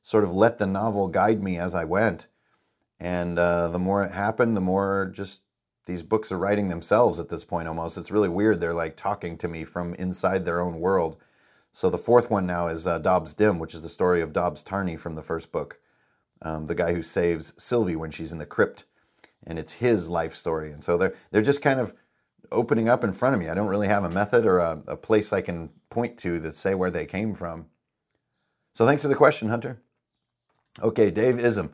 sort 0.00 0.24
of 0.24 0.32
let 0.32 0.58
the 0.58 0.66
novel 0.66 1.08
guide 1.08 1.42
me 1.42 1.58
as 1.58 1.74
I 1.74 1.84
went 1.84 2.28
and 3.00 3.38
uh, 3.38 3.68
the 3.68 3.78
more 3.78 4.04
it 4.04 4.12
happened, 4.12 4.56
the 4.56 4.60
more 4.60 5.10
just 5.14 5.42
these 5.86 6.02
books 6.02 6.30
are 6.30 6.38
writing 6.38 6.68
themselves 6.68 7.18
at 7.18 7.30
this 7.30 7.44
point 7.44 7.68
almost. 7.68 7.96
It's 7.96 8.10
really 8.10 8.28
weird. 8.28 8.60
They're 8.60 8.74
like 8.74 8.96
talking 8.96 9.38
to 9.38 9.48
me 9.48 9.64
from 9.64 9.94
inside 9.94 10.44
their 10.44 10.60
own 10.60 10.80
world. 10.80 11.16
So 11.72 11.88
the 11.88 11.98
fourth 11.98 12.30
one 12.30 12.46
now 12.46 12.68
is 12.68 12.86
uh, 12.86 12.98
Dobbs 12.98 13.34
Dim, 13.34 13.58
which 13.58 13.74
is 13.74 13.82
the 13.82 13.88
story 13.88 14.20
of 14.20 14.32
Dobbs 14.32 14.62
Tarney 14.62 14.96
from 14.96 15.14
the 15.14 15.22
first 15.22 15.52
book, 15.52 15.78
um, 16.42 16.66
the 16.66 16.74
guy 16.74 16.92
who 16.92 17.02
saves 17.02 17.54
Sylvie 17.56 17.96
when 17.96 18.10
she's 18.10 18.32
in 18.32 18.38
the 18.38 18.46
crypt, 18.46 18.84
and 19.46 19.58
it's 19.58 19.74
his 19.74 20.08
life 20.08 20.34
story. 20.34 20.72
And 20.72 20.82
so 20.82 20.96
they're 20.98 21.14
they're 21.30 21.42
just 21.42 21.62
kind 21.62 21.80
of 21.80 21.94
opening 22.50 22.88
up 22.88 23.04
in 23.04 23.12
front 23.12 23.34
of 23.34 23.40
me. 23.40 23.48
I 23.48 23.54
don't 23.54 23.68
really 23.68 23.88
have 23.88 24.04
a 24.04 24.10
method 24.10 24.44
or 24.44 24.58
a, 24.58 24.82
a 24.88 24.96
place 24.96 25.32
I 25.32 25.40
can 25.40 25.70
point 25.90 26.18
to 26.18 26.38
that 26.40 26.54
say 26.54 26.74
where 26.74 26.90
they 26.90 27.06
came 27.06 27.34
from. 27.34 27.66
So 28.74 28.86
thanks 28.86 29.02
for 29.02 29.08
the 29.08 29.14
question, 29.14 29.48
Hunter. 29.48 29.80
Okay, 30.80 31.10
Dave 31.10 31.38
Ism. 31.38 31.72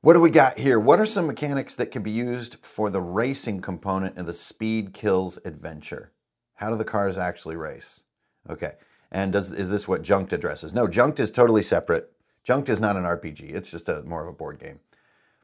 What 0.00 0.12
do 0.12 0.20
we 0.20 0.30
got 0.30 0.58
here? 0.58 0.78
What 0.78 1.00
are 1.00 1.06
some 1.06 1.26
mechanics 1.26 1.74
that 1.74 1.90
can 1.90 2.04
be 2.04 2.12
used 2.12 2.58
for 2.62 2.88
the 2.88 3.00
racing 3.00 3.60
component 3.60 4.16
in 4.16 4.26
the 4.26 4.32
Speed 4.32 4.92
Kills 4.92 5.40
adventure? 5.44 6.12
How 6.54 6.70
do 6.70 6.76
the 6.76 6.84
cars 6.84 7.18
actually 7.18 7.56
race? 7.56 8.04
Okay. 8.48 8.74
And 9.10 9.32
does 9.32 9.50
is 9.50 9.70
this 9.70 9.88
what 9.88 10.02
Junked 10.02 10.32
addresses? 10.32 10.72
No, 10.72 10.86
Junked 10.86 11.18
is 11.18 11.32
totally 11.32 11.64
separate. 11.64 12.12
Junked 12.44 12.68
is 12.68 12.78
not 12.78 12.96
an 12.96 13.02
RPG. 13.02 13.52
It's 13.52 13.72
just 13.72 13.88
a 13.88 14.02
more 14.02 14.22
of 14.22 14.28
a 14.28 14.32
board 14.32 14.60
game. 14.60 14.78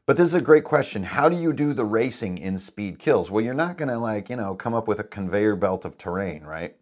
But 0.05 0.15
this 0.15 0.29
is 0.29 0.35
a 0.35 0.41
great 0.41 0.63
question. 0.63 1.03
How 1.03 1.27
do 1.27 1.35
you 1.35 1.51
do 1.51 1.73
the 1.73 1.83
racing 1.83 2.37
in 2.37 2.57
Speed 2.57 2.97
Kills? 2.97 3.29
Well, 3.29 3.43
you're 3.43 3.53
not 3.53 3.75
going 3.75 3.89
to 3.89 3.97
like, 3.97 4.29
you 4.29 4.37
know, 4.37 4.55
come 4.55 4.73
up 4.73 4.87
with 4.87 4.99
a 4.99 5.03
conveyor 5.03 5.57
belt 5.57 5.83
of 5.83 5.97
terrain, 5.97 6.43
right? 6.43 6.77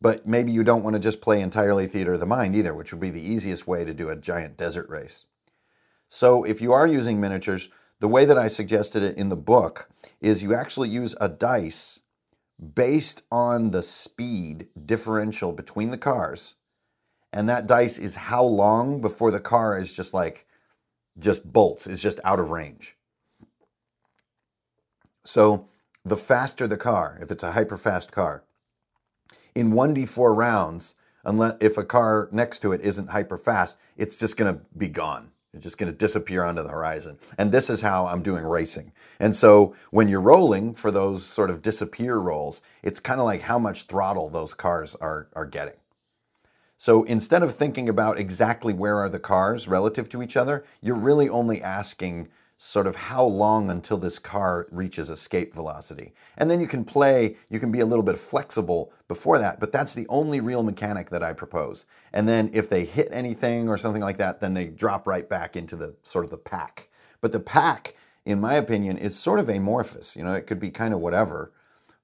But 0.00 0.28
maybe 0.28 0.52
you 0.52 0.62
don't 0.62 0.84
want 0.84 0.94
to 0.94 1.00
just 1.00 1.20
play 1.20 1.40
entirely 1.40 1.88
Theater 1.88 2.12
of 2.12 2.20
the 2.20 2.26
Mind 2.26 2.54
either, 2.54 2.72
which 2.72 2.92
would 2.92 3.00
be 3.00 3.10
the 3.10 3.20
easiest 3.20 3.66
way 3.66 3.84
to 3.84 3.92
do 3.92 4.10
a 4.10 4.16
giant 4.16 4.56
desert 4.56 4.88
race. 4.88 5.24
So 6.12 6.42
if 6.42 6.60
you 6.60 6.72
are 6.72 6.88
using 6.88 7.20
miniatures, 7.20 7.68
the 8.00 8.08
way 8.08 8.24
that 8.24 8.36
I 8.36 8.48
suggested 8.48 9.04
it 9.04 9.16
in 9.16 9.28
the 9.28 9.36
book 9.36 9.88
is 10.20 10.42
you 10.42 10.52
actually 10.54 10.88
use 10.88 11.14
a 11.20 11.28
dice 11.28 12.00
based 12.74 13.22
on 13.30 13.70
the 13.70 13.82
speed 13.82 14.66
differential 14.84 15.52
between 15.52 15.92
the 15.92 15.96
cars. 15.96 16.56
And 17.32 17.48
that 17.48 17.68
dice 17.68 17.96
is 17.96 18.16
how 18.16 18.42
long 18.42 19.00
before 19.00 19.30
the 19.30 19.38
car 19.38 19.78
is 19.78 19.92
just 19.92 20.12
like, 20.12 20.46
just 21.16 21.52
bolts, 21.52 21.86
is 21.86 22.02
just 22.02 22.18
out 22.24 22.40
of 22.40 22.50
range. 22.50 22.96
So 25.24 25.68
the 26.04 26.16
faster 26.16 26.66
the 26.66 26.76
car, 26.76 27.20
if 27.22 27.30
it's 27.30 27.44
a 27.44 27.52
hyper 27.52 27.76
fast 27.76 28.10
car, 28.10 28.42
in 29.54 29.70
1d4 29.70 30.36
rounds, 30.36 30.96
unless 31.24 31.56
if 31.60 31.78
a 31.78 31.84
car 31.84 32.28
next 32.32 32.58
to 32.62 32.72
it 32.72 32.80
isn't 32.80 33.10
hyper 33.10 33.38
fast, 33.38 33.76
it's 33.96 34.18
just 34.18 34.36
going 34.36 34.52
to 34.52 34.60
be 34.76 34.88
gone. 34.88 35.30
It's 35.52 35.64
just 35.64 35.78
going 35.78 35.90
to 35.90 35.98
disappear 35.98 36.44
onto 36.44 36.62
the 36.62 36.68
horizon. 36.68 37.18
And 37.36 37.50
this 37.50 37.68
is 37.68 37.80
how 37.80 38.06
I'm 38.06 38.22
doing 38.22 38.44
racing. 38.44 38.92
And 39.18 39.34
so 39.34 39.74
when 39.90 40.06
you're 40.08 40.20
rolling 40.20 40.74
for 40.74 40.90
those 40.92 41.26
sort 41.26 41.50
of 41.50 41.60
disappear 41.60 42.18
rolls, 42.18 42.62
it's 42.82 43.00
kind 43.00 43.20
of 43.20 43.26
like 43.26 43.42
how 43.42 43.58
much 43.58 43.86
throttle 43.86 44.28
those 44.28 44.54
cars 44.54 44.94
are, 44.96 45.28
are 45.34 45.46
getting. 45.46 45.74
So 46.76 47.02
instead 47.02 47.42
of 47.42 47.54
thinking 47.54 47.88
about 47.88 48.18
exactly 48.18 48.72
where 48.72 48.98
are 48.98 49.08
the 49.10 49.18
cars 49.18 49.66
relative 49.66 50.08
to 50.10 50.22
each 50.22 50.36
other, 50.36 50.64
you're 50.80 50.94
really 50.94 51.28
only 51.28 51.60
asking 51.60 52.28
sort 52.62 52.86
of 52.86 52.94
how 52.94 53.24
long 53.24 53.70
until 53.70 53.96
this 53.96 54.18
car 54.18 54.66
reaches 54.70 55.08
escape 55.08 55.54
velocity. 55.54 56.12
And 56.36 56.50
then 56.50 56.60
you 56.60 56.66
can 56.66 56.84
play, 56.84 57.36
you 57.48 57.58
can 57.58 57.72
be 57.72 57.80
a 57.80 57.86
little 57.86 58.02
bit 58.02 58.18
flexible 58.18 58.92
before 59.08 59.38
that, 59.38 59.58
but 59.58 59.72
that's 59.72 59.94
the 59.94 60.06
only 60.10 60.40
real 60.40 60.62
mechanic 60.62 61.08
that 61.08 61.22
I 61.22 61.32
propose. 61.32 61.86
And 62.12 62.28
then 62.28 62.50
if 62.52 62.68
they 62.68 62.84
hit 62.84 63.08
anything 63.12 63.70
or 63.70 63.78
something 63.78 64.02
like 64.02 64.18
that, 64.18 64.40
then 64.40 64.52
they 64.52 64.66
drop 64.66 65.06
right 65.06 65.26
back 65.26 65.56
into 65.56 65.74
the 65.74 65.96
sort 66.02 66.26
of 66.26 66.30
the 66.30 66.36
pack. 66.36 66.90
But 67.22 67.32
the 67.32 67.40
pack, 67.40 67.94
in 68.26 68.42
my 68.42 68.56
opinion, 68.56 68.98
is 68.98 69.18
sort 69.18 69.38
of 69.38 69.48
amorphous. 69.48 70.14
You 70.14 70.24
know, 70.24 70.34
it 70.34 70.46
could 70.46 70.60
be 70.60 70.70
kind 70.70 70.92
of 70.92 71.00
whatever. 71.00 71.52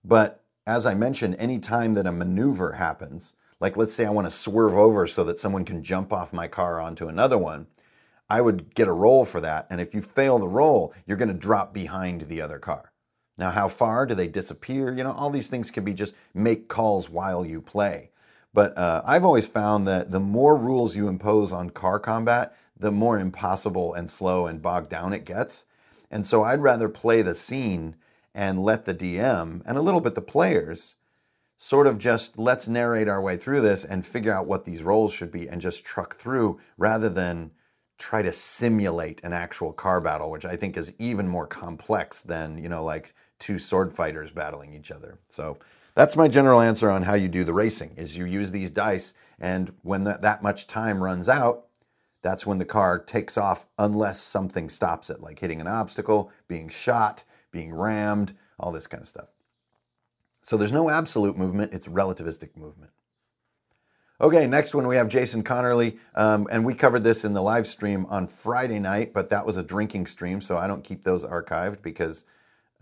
But 0.03 0.43
as 0.67 0.87
I 0.87 0.95
mentioned, 0.95 1.37
any 1.39 1.59
time 1.59 1.93
that 1.95 2.07
a 2.07 2.13
maneuver 2.13 2.73
happens, 2.73 3.35
like 3.61 3.77
let's 3.77 3.93
say 3.93 4.07
I 4.07 4.11
want 4.11 4.27
to 4.27 4.31
swerve 4.31 4.75
over 4.75 5.07
so 5.07 5.23
that 5.25 5.39
someone 5.39 5.67
can 5.67 5.83
jump 5.83 6.15
off 6.15 6.33
my 6.33 6.49
car 6.49 6.81
onto 6.81 7.09
another 7.09 7.37
one, 7.37 7.67
I 8.29 8.41
would 8.41 8.75
get 8.75 8.89
a 8.89 8.93
roll 8.93 9.25
for 9.25 9.41
that. 9.41 9.67
And 9.71 9.81
if 9.81 9.95
you 9.95 10.03
fail 10.03 10.39
the 10.39 10.49
roll, 10.49 10.93
you're 11.07 11.17
going 11.17 11.29
to 11.29 11.35
drop 11.35 11.73
behind 11.73 12.23
the 12.23 12.41
other 12.41 12.59
car. 12.59 12.93
Now, 13.39 13.51
how 13.51 13.69
far 13.69 14.07
do 14.07 14.15
they 14.15 14.29
disappear? 14.29 14.93
You 14.95 15.05
know, 15.05 15.13
all 15.13 15.31
these 15.31 15.49
things 15.49 15.71
can 15.71 15.85
be 15.85 15.93
just 15.93 16.15
make 16.35 16.69
calls 16.69 17.11
while 17.11 17.45
you 17.45 17.61
play. 17.61 18.11
But 18.55 18.77
uh, 18.79 19.03
I've 19.05 19.25
always 19.25 19.47
found 19.47 19.87
that 19.87 20.11
the 20.11 20.21
more 20.21 20.57
rules 20.57 20.97
you 20.97 21.09
impose 21.09 21.53
on 21.53 21.71
car 21.71 21.99
combat, 21.99 22.57
the 22.79 22.91
more 22.91 23.19
impossible 23.19 23.93
and 23.95 24.09
slow 24.09 24.47
and 24.47 24.63
bogged 24.63 24.91
down 24.91 25.13
it 25.13 25.25
gets. 25.25 25.67
And 26.11 26.27
so 26.27 26.43
I'd 26.43 26.63
rather 26.63 26.89
play 26.89 27.23
the 27.23 27.35
scene 27.35 27.97
and 28.35 28.63
let 28.63 28.85
the 28.85 28.95
DM 28.95 29.63
and 29.65 29.79
a 29.79 29.83
little 29.83 30.01
bit 30.01 30.15
the 30.15 30.23
players 30.23 30.95
sort 31.59 31.87
of 31.87 31.99
just 31.99 32.39
let's 32.39 32.69
narrate 32.69 33.09
our 33.09 33.21
way 33.21 33.37
through 33.37 33.63
this 33.63 33.85
and 33.85 34.05
figure 34.05 34.33
out 34.33 34.47
what 34.47 34.65
these 34.65 34.83
roles 34.83 35.13
should 35.13 35.31
be 35.31 35.49
and 35.49 35.61
just 35.61 35.85
truck 35.85 36.17
through 36.17 36.61
rather 36.77 37.09
than 37.09 37.51
try 37.99 38.23
to 38.23 38.33
simulate 38.33 39.21
an 39.25 39.33
actual 39.33 39.73
car 39.73 40.01
battle, 40.01 40.31
which 40.31 40.45
I 40.45 40.57
think 40.57 40.77
is 40.77 40.93
even 40.99 41.29
more 41.29 41.47
complex 41.47 42.21
than, 42.21 42.59
you 42.59 42.69
know, 42.69 42.85
like 42.85 43.15
two 43.39 43.59
sword 43.59 43.95
fighters 43.95 44.31
battling 44.31 44.75
each 44.75 44.91
other. 44.91 45.19
So 45.29 45.59
that's 45.97 46.15
my 46.15 46.29
general 46.29 46.61
answer 46.61 46.91
on 46.91 47.03
how 47.03 47.15
you 47.15 47.27
do 47.27 47.43
the 47.43 47.55
racing 47.55 47.95
is 47.97 48.17
you 48.17 48.27
use 48.27 48.53
these 48.53 48.71
dice 48.71 49.15
and 49.41 49.73
when 49.83 50.05
that, 50.05 50.23
that 50.23 50.43
much 50.43 50.69
time 50.69 51.03
runs 51.03 51.29
out 51.29 51.65
that's 52.23 52.47
when 52.47 52.59
the 52.59 52.65
car 52.65 52.99
takes 52.99 53.37
off 53.37 53.67
unless 53.79 54.21
something 54.21 54.69
stops 54.69 55.11
it 55.11 55.21
like 55.21 55.41
hitting 55.41 55.61
an 55.61 55.67
obstacle 55.67 56.31
being 56.47 56.69
shot 56.69 57.25
being 57.51 57.75
rammed 57.75 58.37
all 58.61 58.71
this 58.71 58.87
kind 58.87 59.03
of 59.03 59.09
stuff 59.09 59.29
so 60.43 60.57
there's 60.57 60.73
no 60.73 60.91
absolute 60.91 61.37
movement 61.37 61.73
it's 61.73 61.89
relativistic 61.89 62.57
movement 62.57 62.93
Okay, 64.19 64.47
next 64.47 64.75
one 64.75 64.87
we 64.87 64.97
have 64.97 65.09
Jason 65.09 65.45
Connerly, 65.45 65.99
um, 66.15 66.49
and 66.51 66.65
we 66.65 66.73
covered 66.73 67.05
this 67.05 67.23
in 67.23 67.35
the 67.35 67.43
live 67.43 67.67
stream 67.67 68.07
on 68.09 68.27
Friday 68.27 68.79
night, 68.79 69.13
but 69.13 69.29
that 69.29 69.45
was 69.45 69.59
a 69.59 69.63
drinking 69.63 70.07
stream, 70.07 70.41
so 70.41 70.57
I 70.57 70.67
don't 70.67 70.83
keep 70.83 71.05
those 71.05 71.23
archived 71.23 71.83
because 71.83 72.25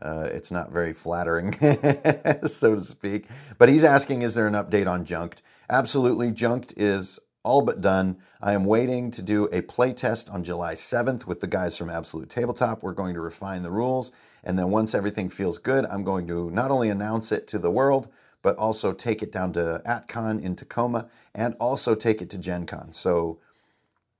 uh, 0.01 0.29
it's 0.31 0.53
not 0.53 0.71
very 0.71 0.93
flattering, 0.93 1.55
so 2.47 2.77
to 2.77 2.83
speak. 2.83 3.27
But 3.59 3.69
he's 3.69 3.83
asking, 3.83 4.23
is 4.23 4.35
there 4.35 4.47
an 4.47 4.55
update 4.55 4.87
on 4.87 5.05
Junked? 5.05 5.43
Absolutely, 5.69 6.31
Junked 6.31 6.73
is 6.77 7.19
all 7.43 7.63
but 7.63 7.81
done. 7.81 8.19
I 8.41 8.53
am 8.53 8.65
waiting 8.65 9.11
to 9.11 9.21
do 9.21 9.49
a 9.51 9.61
play 9.61 9.93
test 9.93 10.31
on 10.31 10.45
July 10.45 10.75
7th 10.75 11.27
with 11.27 11.41
the 11.41 11.49
guys 11.49 11.77
from 11.77 11.91
Absolute 11.91 12.31
Tabletop. 12.31 12.81
We're 12.81 12.93
going 12.93 13.15
to 13.15 13.21
refine 13.21 13.65
the 13.65 13.73
rules, 13.73 14.13
and 14.45 14.57
then 14.57 14.71
once 14.71 14.95
everything 14.95 15.31
feels 15.31 15.59
good, 15.59 15.85
I'm 15.87 16.05
going 16.05 16.29
to 16.29 16.49
not 16.53 16.71
only 16.71 16.91
announce 16.91 17.33
it 17.33 17.49
to 17.49 17.59
the 17.59 17.73
world, 17.73 18.09
but 18.45 18.57
also 18.59 18.93
take 18.93 19.23
it 19.23 19.33
down 19.33 19.55
to 19.55 19.81
AtCon 19.87 20.41
in 20.41 20.55
Tacoma 20.55 21.09
and 21.35 21.55
also 21.59 21.95
take 21.95 22.21
it 22.21 22.29
to 22.29 22.37
Gen 22.37 22.67
Con. 22.67 22.93
So 22.93 23.39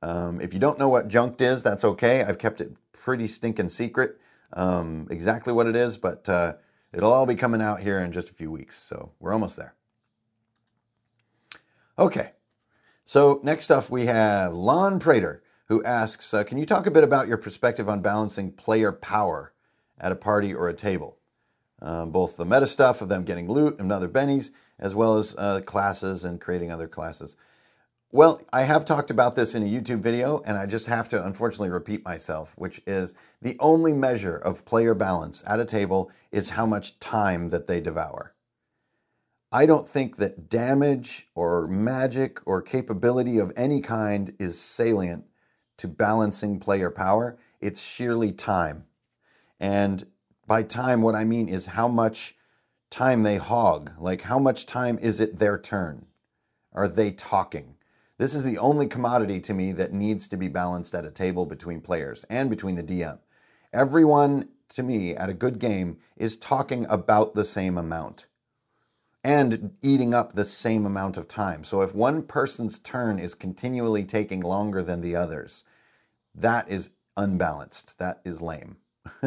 um, 0.01 0.41
if 0.41 0.55
you 0.55 0.59
don't 0.59 0.79
know 0.79 0.89
what 0.89 1.09
Junked 1.09 1.43
is, 1.43 1.63
that's 1.63 1.85
okay. 1.85 2.25
I've 2.25 2.39
kept 2.39 2.63
it 2.63 2.73
pretty 2.93 3.29
stinking 3.29 3.69
secret 3.69 4.19
um, 4.55 5.07
exactly 5.11 5.53
what 5.53 5.67
it 5.67 5.77
is, 5.77 5.99
but 5.99 6.27
uh, 6.27 6.55
it'll 6.91 7.13
all 7.13 7.27
be 7.27 7.35
coming 7.35 7.61
out 7.61 7.81
here 7.81 7.99
in 7.99 8.13
just 8.13 8.31
a 8.31 8.33
few 8.33 8.51
weeks. 8.51 8.79
So 8.79 9.13
we're 9.21 9.35
almost 9.35 9.57
there. 9.57 9.75
Okay. 11.99 12.31
So 13.05 13.41
next 13.43 13.71
up, 13.71 13.91
we 13.91 14.07
have 14.07 14.55
Lon 14.55 14.99
Prater, 14.99 15.43
who 15.69 15.85
asks 15.85 16.33
uh, 16.33 16.45
Can 16.45 16.57
you 16.57 16.65
talk 16.65 16.87
a 16.87 16.91
bit 16.91 17.05
about 17.05 17.29
your 17.29 17.37
perspective 17.37 17.91
on 17.91 18.01
balancing 18.01 18.53
player 18.53 18.91
power 18.91 19.53
at 20.01 20.13
a 20.13 20.17
party 20.17 20.55
or 20.55 20.67
a 20.71 20.75
table? 20.75 21.19
Um, 21.85 22.11
both 22.11 22.39
the 22.39 22.47
meta 22.47 22.67
stuff 22.67 23.03
of 23.03 23.11
them 23.11 23.25
getting 23.25 23.47
loot 23.47 23.79
and 23.79 23.93
other 23.93 24.09
bennies, 24.09 24.51
as 24.79 24.95
well 24.95 25.19
as 25.19 25.37
uh, 25.37 25.61
classes 25.61 26.25
and 26.25 26.41
creating 26.41 26.73
other 26.73 26.89
classes. 26.89 27.37
Well, 28.11 28.41
I 28.53 28.63
have 28.63 28.87
talked 28.87 29.11
about 29.11 29.35
this 29.35 29.55
in 29.55 29.63
a 29.63 29.67
YouTube 29.67 30.01
video, 30.01 30.41
and 30.47 30.57
I 30.57 30.65
just 30.65 30.87
have 30.87 31.09
to 31.11 31.23
unfortunately 31.23 31.69
repeat 31.69 32.03
myself, 32.03 32.55
which 32.57 32.81
is 32.87 33.13
the 33.43 33.57
only 33.61 33.93
measure 33.93 34.37
of 34.37 34.65
player 34.65 34.95
balance 34.95 35.45
at 35.47 35.61
a 35.61 35.65
table 35.67 36.11
is 36.33 36.51
how 36.51 36.65
much 36.65 36.99
time 37.01 37.51
that 37.51 37.67
they 37.67 37.83
devour. 37.83 38.35
I 39.53 39.67
don't 39.67 39.87
think 39.87 40.17
that 40.17 40.49
damage 40.49 41.29
or 41.35 41.67
magic 41.67 42.41
or 42.47 42.63
capability 42.63 43.39
of 43.39 43.53
any 43.57 43.83
kind 43.83 44.35
is 44.39 44.59
salient 44.59 45.27
to 45.77 45.87
balancing 45.87 46.61
player 46.61 46.91
power. 46.91 47.37
It's 47.61 47.83
sheerly 47.83 48.33
time. 48.33 48.87
And 49.61 50.07
by 50.47 50.63
time, 50.63 51.03
what 51.03 51.15
I 51.15 51.25
mean 51.25 51.49
is 51.49 51.67
how 51.67 51.89
much 51.89 52.37
time 52.91 53.23
they 53.23 53.37
hog. 53.37 53.93
Like, 53.99 54.23
how 54.23 54.39
much 54.39 54.67
time 54.67 54.99
is 54.99 55.21
it 55.21 55.39
their 55.39 55.59
turn? 55.59 56.07
Are 56.73 56.89
they 56.89 57.11
talking? 57.11 57.77
This 58.19 58.35
is 58.35 58.45
the 58.45 58.59
only 58.59 58.87
commodity 58.87 59.41
to 59.41 59.55
me 59.55 59.73
that 59.73 59.93
needs 59.93 60.29
to 60.29 60.37
be 60.37 60.49
balanced 60.49 60.95
at 60.95 61.05
a 61.05 61.11
table 61.11 61.47
between 61.47 61.81
players 61.81 62.25
and 62.31 62.49
between 62.49 62.77
the 62.77 62.83
DM. 62.83 63.19
Everyone, 63.73 64.49
to 64.71 64.83
me, 64.83 65.17
at 65.17 65.29
a 65.29 65.35
good 65.35 65.59
game 65.59 65.99
is 66.17 66.37
talking 66.37 66.87
about 66.89 67.35
the 67.35 67.45
same 67.45 67.77
amount 67.77 68.27
and 69.25 69.75
eating 69.83 70.13
up 70.13 70.35
the 70.35 70.45
same 70.45 70.85
amount 70.85 71.17
of 71.17 71.27
time. 71.27 71.65
So 71.65 71.81
if 71.81 71.95
one 71.95 72.23
person's 72.23 72.79
turn 72.79 73.19
is 73.19 73.35
continually 73.35 74.05
taking 74.05 74.41
longer 74.41 74.83
than 74.83 75.01
the 75.01 75.17
others, 75.17 75.65
that 76.35 76.69
is 76.69 76.91
unbalanced. 77.17 77.99
That 77.99 78.21
is 78.25 78.43
lame. 78.43 78.77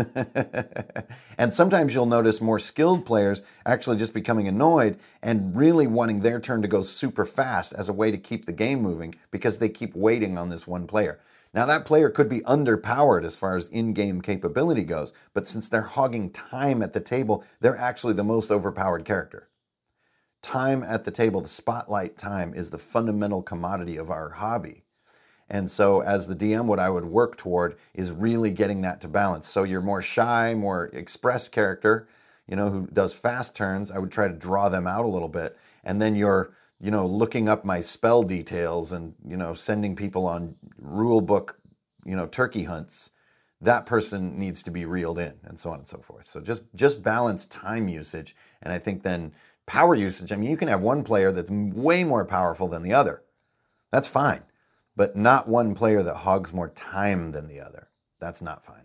and 1.38 1.54
sometimes 1.54 1.94
you'll 1.94 2.06
notice 2.06 2.42
more 2.42 2.60
skilled 2.60 3.06
players 3.06 3.44
actually 3.66 3.98
just 3.98 4.14
becoming 4.14 4.48
annoyed 4.48 4.98
and 5.22 5.56
really 5.56 5.88
wanting 5.88 6.22
their 6.22 6.40
turn 6.40 6.62
to 6.62 6.68
go 6.68 6.82
super 6.82 7.26
fast 7.26 7.74
as 7.74 7.88
a 7.88 7.94
way 7.94 8.10
to 8.10 8.18
keep 8.18 8.46
the 8.46 8.54
game 8.54 8.82
moving 8.82 9.14
because 9.32 9.60
they 9.60 9.70
keep 9.70 9.96
waiting 9.96 10.38
on 10.38 10.50
this 10.50 10.66
one 10.66 10.88
player. 10.88 11.20
Now, 11.54 11.66
that 11.66 11.86
player 11.86 12.10
could 12.10 12.28
be 12.28 12.42
underpowered 12.42 13.24
as 13.24 13.36
far 13.36 13.56
as 13.56 13.70
in 13.70 13.94
game 13.94 14.22
capability 14.22 14.84
goes, 14.84 15.14
but 15.34 15.48
since 15.48 15.70
they're 15.70 15.82
hogging 15.82 16.30
time 16.32 16.82
at 16.82 16.94
the 16.94 17.00
table, 17.00 17.44
they're 17.62 17.78
actually 17.78 18.14
the 18.14 18.24
most 18.24 18.52
overpowered 18.52 19.06
character. 19.06 19.50
Time 20.42 20.84
at 20.84 21.04
the 21.04 21.12
table, 21.12 21.42
the 21.42 21.48
spotlight 21.48 22.18
time, 22.18 22.54
is 22.54 22.70
the 22.70 22.78
fundamental 22.78 23.42
commodity 23.42 23.98
of 23.98 24.12
our 24.12 24.32
hobby. 24.32 24.84
And 25.50 25.72
so, 25.72 26.02
as 26.02 26.28
the 26.28 26.36
DM, 26.36 26.66
what 26.66 26.80
I 26.80 26.90
would 26.90 27.06
work 27.06 27.38
toward 27.38 27.78
is 27.94 28.12
really 28.12 28.52
getting 28.52 28.82
that 28.82 29.00
to 29.02 29.08
balance. 29.08 29.48
So, 29.48 29.64
you're 29.64 29.82
more 29.82 30.02
shy, 30.02 30.54
more 30.54 30.88
express 30.88 31.48
character, 31.48 32.08
you 32.48 32.56
know, 32.56 32.70
who 32.70 32.88
does 32.88 33.14
fast 33.14 33.56
turns. 33.56 33.90
I 33.90 34.00
would 34.00 34.12
try 34.12 34.28
to 34.28 34.34
draw 34.34 34.68
them 34.68 34.88
out 34.88 35.06
a 35.06 35.10
little 35.10 35.30
bit. 35.30 35.58
And 35.86 36.02
then 36.02 36.16
you're, 36.16 36.54
you 36.82 36.92
know, 36.92 37.06
looking 37.06 37.48
up 37.48 37.64
my 37.64 37.80
spell 37.80 38.24
details 38.24 38.92
and, 38.92 39.14
you 39.26 39.38
know, 39.38 39.54
sending 39.54 39.96
people 39.96 40.28
on 40.28 40.56
rule 40.78 41.22
book, 41.22 41.58
you 42.06 42.16
know, 42.16 42.28
turkey 42.28 42.64
hunts. 42.64 43.12
That 43.62 43.86
person 43.86 44.38
needs 44.38 44.62
to 44.64 44.72
be 44.72 44.86
reeled 44.86 45.18
in 45.18 45.34
and 45.44 45.58
so 45.58 45.72
on 45.72 45.80
and 45.80 45.88
so 45.88 46.00
forth. 46.00 46.28
So, 46.28 46.42
just, 46.42 46.64
just 46.76 47.02
balance 47.02 47.46
time 47.46 47.88
usage. 47.88 48.36
And 48.62 48.74
I 48.74 48.80
think 48.80 49.02
then 49.02 49.32
power 49.66 49.96
usage, 49.96 50.34
I 50.34 50.36
mean, 50.36 50.52
you 50.52 50.58
can 50.58 50.68
have 50.68 50.82
one 50.82 51.06
player 51.06 51.32
that's 51.32 51.50
way 51.50 52.04
more 52.04 52.26
powerful 52.26 52.68
than 52.68 52.84
the 52.84 52.94
other. 52.94 53.24
That's 53.94 54.10
fine 54.10 54.44
but 54.98 55.16
not 55.16 55.48
one 55.48 55.76
player 55.76 56.02
that 56.02 56.16
hogs 56.16 56.52
more 56.52 56.70
time 56.70 57.32
than 57.32 57.48
the 57.48 57.62
other. 57.62 57.88
That's 58.20 58.42
not 58.42 58.66
fine. 58.66 58.82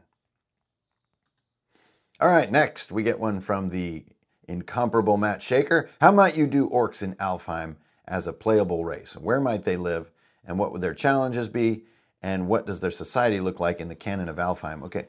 All 2.20 2.28
right, 2.28 2.52
next 2.52 2.92
we 2.92 3.02
get 3.02 3.18
one 3.18 3.40
from 3.40 3.70
the 3.70 4.04
incomparable 4.46 5.16
Matt 5.16 5.40
Shaker. 5.40 5.88
How 6.00 6.12
might 6.12 6.36
you 6.36 6.46
do 6.46 6.68
orcs 6.68 7.02
in 7.02 7.14
Alfheim 7.14 7.76
as 8.06 8.26
a 8.26 8.32
playable 8.32 8.84
race? 8.84 9.16
Where 9.16 9.40
might 9.40 9.64
they 9.64 9.78
live? 9.78 10.10
And 10.44 10.58
what 10.58 10.70
would 10.70 10.82
their 10.82 10.94
challenges 10.94 11.48
be? 11.48 11.84
And 12.22 12.46
what 12.46 12.66
does 12.66 12.78
their 12.80 12.90
society 12.90 13.40
look 13.40 13.58
like 13.58 13.80
in 13.80 13.88
the 13.88 13.94
canon 13.94 14.28
of 14.28 14.36
Alfheim? 14.36 14.82
Okay, 14.84 15.08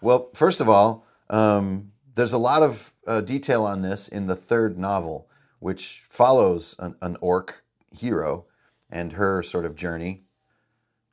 well, 0.00 0.30
first 0.34 0.60
of 0.60 0.68
all, 0.68 1.06
um, 1.30 1.92
there's 2.16 2.32
a 2.32 2.38
lot 2.38 2.62
of 2.62 2.92
uh, 3.06 3.20
detail 3.20 3.64
on 3.64 3.82
this 3.82 4.08
in 4.08 4.26
the 4.26 4.36
third 4.36 4.78
novel, 4.78 5.28
which 5.60 6.02
follows 6.08 6.74
an, 6.80 6.96
an 7.00 7.16
orc 7.20 7.62
hero 7.92 8.46
and 8.90 9.12
her 9.12 9.42
sort 9.42 9.64
of 9.64 9.76
journey 9.76 10.24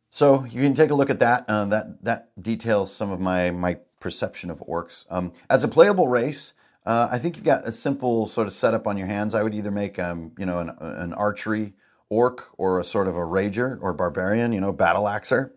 so 0.10 0.46
you 0.46 0.62
can 0.62 0.74
take 0.74 0.90
a 0.90 0.96
look 0.96 1.10
at 1.10 1.20
that. 1.20 1.46
Uh, 1.48 1.66
that 1.66 2.04
that 2.04 2.42
details 2.42 2.94
some 2.94 3.12
of 3.12 3.20
my 3.20 3.52
my 3.52 3.78
perception 4.00 4.50
of 4.50 4.60
orcs 4.60 5.06
um, 5.10 5.34
as 5.50 5.64
a 5.64 5.68
playable 5.68 6.08
race. 6.08 6.54
Uh, 6.86 7.10
I 7.12 7.18
think 7.18 7.36
you've 7.36 7.46
got 7.46 7.68
a 7.68 7.72
simple 7.72 8.28
sort 8.28 8.48
of 8.48 8.54
setup 8.54 8.88
on 8.88 8.98
your 8.98 9.08
hands. 9.08 9.34
I 9.34 9.44
would 9.44 9.54
either 9.54 9.72
make 9.72 10.00
um, 10.00 10.32
you 10.38 10.46
know 10.46 10.60
an, 10.60 10.70
an 10.80 11.14
archery 11.14 11.74
orc 12.10 12.48
or 12.58 12.80
a 12.80 12.84
sort 12.84 13.08
of 13.08 13.16
a 13.16 13.22
rager 13.22 13.78
or 13.82 13.94
barbarian, 13.94 14.54
you 14.54 14.62
know, 14.62 14.72
battle 14.72 15.04
axer. 15.04 15.52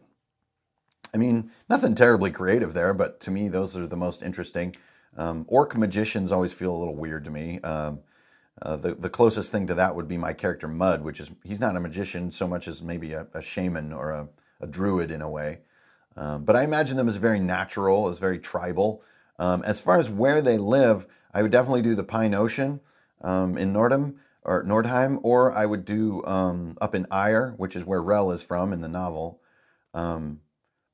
I 1.13 1.17
mean, 1.17 1.51
nothing 1.69 1.95
terribly 1.95 2.31
creative 2.31 2.73
there, 2.73 2.95
but 2.95 3.21
to 3.21 3.31
me, 3.31 3.49
those 3.49 3.77
are 3.77 3.87
the 3.87 3.97
most 3.97 4.23
interesting. 4.23 4.77
Um, 5.17 5.45
orc 5.49 5.77
magicians 5.77 6.31
always 6.31 6.53
feel 6.53 6.75
a 6.75 6.79
little 6.79 6.95
weird 6.95 7.25
to 7.25 7.31
me. 7.31 7.61
Um, 7.61 8.01
uh, 8.63 8.77
the, 8.77 8.95
the 8.95 9.11
closest 9.11 9.51
thing 9.53 9.67
to 9.67 9.75
that 9.75 9.95
would 9.95 10.09
be 10.09 10.17
my 10.17 10.33
character 10.33 10.69
Mud, 10.69 11.03
which 11.03 11.21
is 11.21 11.31
he's 11.45 11.61
not 11.61 11.77
a 11.77 11.81
magician 11.81 12.31
so 12.31 12.47
much 12.47 12.69
as 12.69 12.83
maybe 12.83 13.13
a, 13.13 13.27
a 13.33 13.43
shaman 13.43 13.93
or 13.93 14.11
a, 14.11 14.29
a 14.61 14.67
druid 14.67 15.11
in 15.11 15.23
a 15.23 15.31
way. 15.31 15.59
Um, 16.17 16.45
but 16.45 16.57
I 16.57 16.65
imagine 16.65 16.97
them 16.97 17.09
as 17.09 17.17
very 17.17 17.41
natural, 17.41 18.09
as 18.09 18.19
very 18.19 18.39
tribal. 18.39 19.03
Um, 19.39 19.63
as 19.63 19.81
far 19.81 19.99
as 19.99 20.11
where 20.11 20.43
they 20.43 20.59
live, 20.59 21.07
I 21.33 21.43
would 21.43 21.53
definitely 21.53 21.83
do 21.83 21.95
the 21.95 22.05
Pine 22.05 22.35
Ocean 22.35 22.81
um, 23.23 23.57
in 23.57 23.73
Nordheim 23.73 24.17
or 24.43 24.65
Nordheim, 24.65 25.21
or 25.23 25.53
I 25.53 25.67
would 25.67 25.85
do 25.85 26.25
um, 26.27 26.77
up 26.81 26.95
in 26.95 27.07
Ire, 27.11 27.55
which 27.57 27.77
is 27.77 27.85
where 27.85 28.03
Rel 28.03 28.31
is 28.33 28.43
from 28.43 28.73
in 28.73 28.81
the 28.81 28.89
novel. 28.89 29.41
Um, 29.95 30.41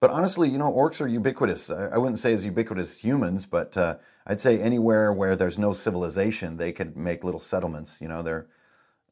but 0.01 0.11
honestly, 0.11 0.49
you 0.49 0.59
know, 0.59 0.73
orcs 0.73 1.01
are 1.01 1.09
ubiquitous. 1.09 1.71
I, 1.71 1.97
wouldn't 1.99 2.19
say 2.19 2.33
as 2.33 2.45
ubiquitous 2.45 2.95
as 2.95 2.99
humans, 3.01 3.47
but 3.47 3.77
uh, 3.77 3.97
I'd 4.27 4.41
say 4.41 4.61
anywhere 4.61 5.13
where 5.13 5.37
there's 5.37 5.59
no 5.59 5.73
civilization, 5.73 6.57
they 6.57 6.73
could 6.73 6.97
make 6.97 7.25
little 7.25 7.41
settlements. 7.41 8.01
You 8.01 8.09
know, 8.09 8.23
they're 8.23 8.47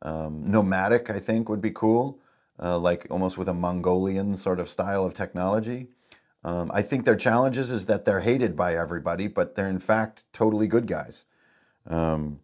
um, 0.03 0.51
nomadic. 0.51 1.11
I 1.11 1.18
think 1.18 1.49
would 1.49 1.62
be 1.62 1.70
cool 1.70 2.20
uh, 2.62 2.79
like 2.79 3.07
almost 3.11 3.38
with 3.38 3.49
a 3.49 3.55
Mongolian 3.55 4.37
sort 4.37 4.61
of 4.61 4.68
style 4.68 5.05
of 5.05 5.14
technology. 5.14 5.88
Um, 6.44 6.70
I 6.75 6.83
think 6.83 7.05
their 7.05 7.16
challenges 7.16 7.70
is 7.70 7.87
that 7.87 8.05
they're 8.05 8.20
hated 8.20 8.55
by 8.55 8.77
everybody, 8.77 9.29
but 9.29 9.55
they're 9.55 9.68
in 9.68 9.79
fact 9.79 10.25
totally 10.33 10.66
good 10.66 10.87
guys. 10.87 11.25
Um, 11.87 12.40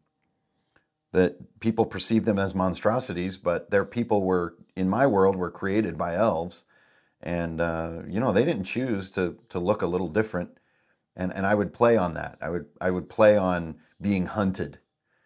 that 1.12 1.60
people 1.60 1.84
perceive 1.84 2.24
them 2.24 2.38
as 2.38 2.54
monstrosities, 2.54 3.36
but 3.36 3.70
their 3.70 3.84
people 3.84 4.22
were, 4.22 4.54
in 4.76 4.88
my 4.88 5.06
world, 5.06 5.34
were 5.34 5.50
created 5.50 5.98
by 5.98 6.14
elves, 6.14 6.64
and 7.22 7.60
uh, 7.60 8.02
you 8.08 8.20
know 8.20 8.32
they 8.32 8.44
didn't 8.44 8.64
choose 8.64 9.10
to 9.12 9.36
to 9.48 9.58
look 9.58 9.82
a 9.82 9.86
little 9.86 10.08
different. 10.08 10.50
And 11.16 11.32
and 11.32 11.46
I 11.46 11.54
would 11.54 11.72
play 11.72 11.96
on 11.96 12.14
that. 12.14 12.38
I 12.40 12.48
would 12.50 12.66
I 12.80 12.90
would 12.90 13.08
play 13.08 13.36
on 13.36 13.76
being 14.00 14.26
hunted, 14.26 14.78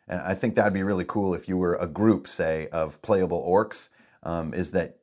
and 0.09 0.21
I 0.21 0.35
think 0.35 0.55
that'd 0.55 0.73
be 0.73 0.83
really 0.83 1.05
cool 1.05 1.35
if 1.35 1.49
you 1.49 1.57
were 1.57 1.77
a 1.77 1.87
group, 1.87 2.27
say, 2.27 2.69
of 2.69 3.01
playable 3.03 3.45
orcs. 3.47 3.91
Um, 4.23 4.55
is 4.55 4.71
that 4.71 4.97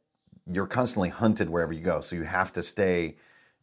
you're 0.51 0.67
constantly 0.67 1.09
hunted 1.09 1.49
wherever 1.49 1.73
you 1.73 1.81
go, 1.81 2.01
so 2.01 2.15
you 2.15 2.23
have 2.23 2.51
to 2.53 2.63
stay 2.63 3.15